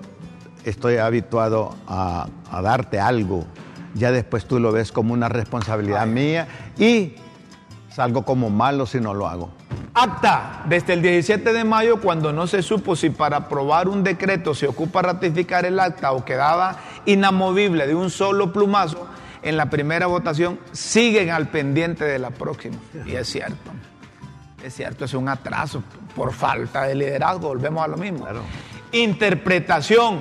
[0.64, 2.28] estoy habituado a,
[2.62, 3.46] darte algo,
[3.94, 6.48] ya después tú lo ves como una responsabilidad mía
[6.78, 7.14] y
[7.90, 9.50] salgo como malo si no lo hago.
[9.94, 14.54] Acta, desde el 17 de mayo, cuando no se supo si para aprobar un decreto
[14.54, 19.08] se ocupa ratificar el acta o quedaba inamovible de un solo plumazo,
[19.42, 22.78] en la primera votación siguen al pendiente de la próxima.
[23.06, 23.72] Y es cierto,
[24.64, 25.84] es cierto, es un atraso
[26.16, 28.28] por falta de liderazgo, volvemos a lo mismo.
[28.92, 30.20] Interpretación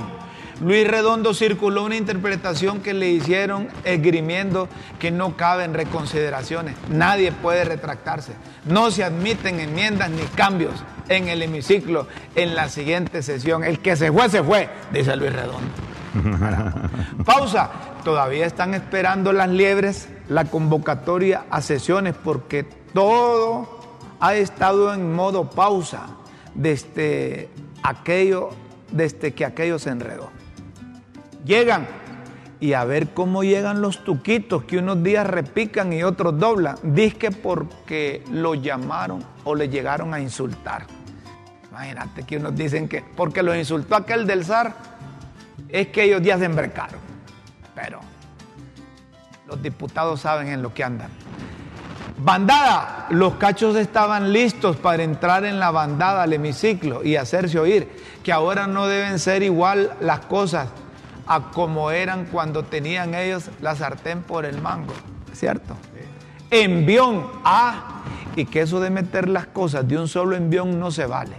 [0.60, 6.74] Luis Redondo circuló una interpretación que le hicieron esgrimiendo que no caben reconsideraciones.
[6.90, 8.32] Nadie puede retractarse.
[8.64, 10.74] No se admiten enmiendas ni cambios
[11.08, 13.62] en el hemiciclo en la siguiente sesión.
[13.62, 15.70] El que se fue, se fue, dice Luis Redondo.
[17.24, 17.70] Pausa.
[18.02, 23.80] Todavía están esperando las liebres la convocatoria a sesiones porque todo
[24.18, 26.06] ha estado en modo pausa
[26.54, 27.50] desde
[27.82, 28.50] aquello,
[28.92, 30.37] desde que aquello se enredó
[31.44, 31.86] llegan
[32.60, 36.76] y a ver cómo llegan los tuquitos que unos días repican y otros doblan.
[36.82, 40.86] Dice porque lo llamaron o le llegaron a insultar.
[41.70, 44.74] Imagínate que unos dicen que porque lo insultó aquel del zar
[45.68, 47.00] es que ellos días se embercaron.
[47.74, 48.00] Pero
[49.46, 51.10] los diputados saben en lo que andan.
[52.20, 57.88] Bandada, los cachos estaban listos para entrar en la bandada al hemiciclo y hacerse oír,
[58.24, 60.68] que ahora no deben ser igual las cosas
[61.28, 64.94] a como eran cuando tenían ellos la sartén por el mango,
[65.32, 65.76] ¿cierto?
[66.50, 68.02] Envión, ah,
[68.34, 71.36] y que eso de meter las cosas de un solo envión no se vale.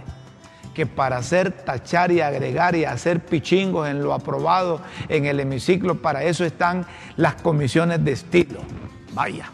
[0.72, 5.96] Que para hacer tachar y agregar y hacer pichingos en lo aprobado en el hemiciclo,
[5.96, 6.86] para eso están
[7.16, 8.60] las comisiones de estilo.
[9.12, 9.50] Vaya.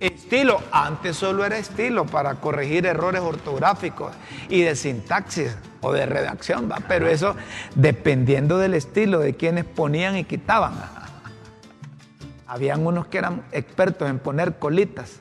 [0.00, 4.12] Estilo, antes solo era estilo para corregir errores ortográficos
[4.48, 6.78] y de sintaxis o de redacción, ¿va?
[6.88, 7.36] pero eso
[7.74, 10.74] dependiendo del estilo de quienes ponían y quitaban.
[12.46, 15.20] Habían unos que eran expertos en poner colitas,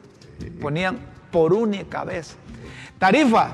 [0.62, 1.00] ponían
[1.32, 2.38] por única vez.
[3.00, 3.50] Tarifa,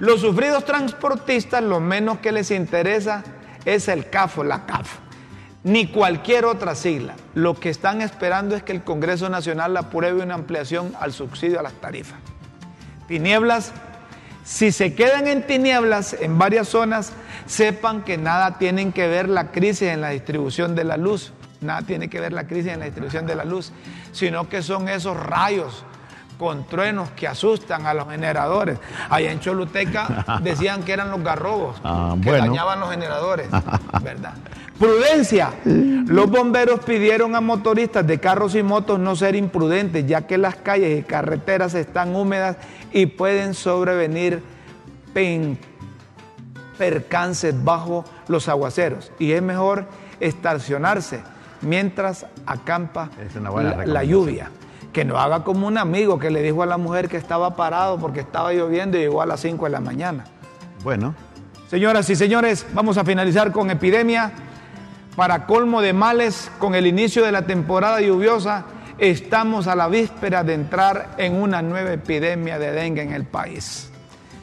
[0.00, 3.22] los sufridos transportistas lo menos que les interesa
[3.64, 4.98] es el CAFO, la CAF,
[5.62, 7.14] ni cualquier otra sigla.
[7.34, 11.62] Lo que están esperando es que el Congreso Nacional apruebe una ampliación al subsidio a
[11.62, 12.18] las tarifas.
[13.06, 13.72] Tinieblas,
[14.44, 17.12] si se quedan en tinieblas en varias zonas,
[17.46, 21.82] sepan que nada tienen que ver la crisis en la distribución de la luz, nada
[21.82, 23.72] tiene que ver la crisis en la distribución de la luz,
[24.12, 25.84] sino que son esos rayos
[26.40, 28.78] con truenos que asustan a los generadores.
[29.10, 32.46] Allá en Choluteca decían que eran los garrobos Ah, que bueno.
[32.46, 33.46] dañaban los generadores,
[34.02, 34.32] ¿verdad?
[34.78, 35.50] Prudencia.
[35.66, 40.54] Los bomberos pidieron a motoristas de carros y motos no ser imprudentes, ya que las
[40.56, 42.56] calles y carreteras están húmedas
[42.90, 44.42] y pueden sobrevenir
[46.78, 49.12] percances bajo los aguaceros.
[49.18, 49.84] Y es mejor
[50.20, 51.20] estacionarse
[51.60, 53.34] mientras acampa Es
[53.86, 54.48] la- lluvia.
[54.92, 57.98] Que no haga como un amigo que le dijo a la mujer que estaba parado
[57.98, 60.24] porque estaba lloviendo y llegó a las 5 de la mañana.
[60.82, 61.14] Bueno,
[61.70, 64.32] Señoras y señores, vamos a finalizar con epidemia.
[65.14, 68.64] Para colmo de males, con el inicio de la temporada lluviosa,
[68.98, 73.88] estamos a la víspera de entrar en una nueva epidemia de dengue en el país.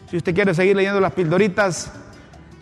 [0.09, 1.91] Si usted quiere seguir leyendo las pildoritas,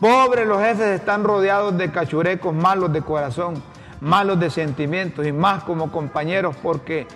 [0.00, 3.60] Pobres los jefes están rodeados de cachurecos malos de corazón,
[4.00, 7.06] malos de sentimientos y más como compañeros porque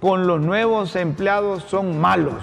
[0.00, 2.34] con los nuevos empleados son malos.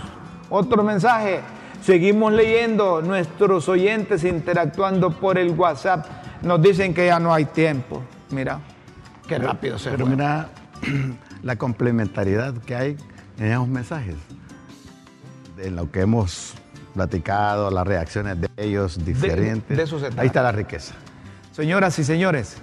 [0.50, 1.42] Otro mensaje,
[1.84, 6.06] seguimos leyendo nuestros oyentes interactuando por el WhatsApp.
[6.42, 8.02] Nos dicen que ya no hay tiempo.
[8.32, 8.60] Mira,
[9.28, 10.16] qué rápido se pero fue.
[10.16, 10.50] mira
[11.44, 12.98] la complementariedad que hay
[13.38, 14.16] en esos mensajes.
[15.58, 16.54] De lo que hemos
[16.94, 19.78] platicado, las reacciones de ellos diferentes.
[19.78, 20.22] de eso se trata.
[20.22, 20.94] Ahí está la riqueza.
[21.52, 22.58] Señoras y señores,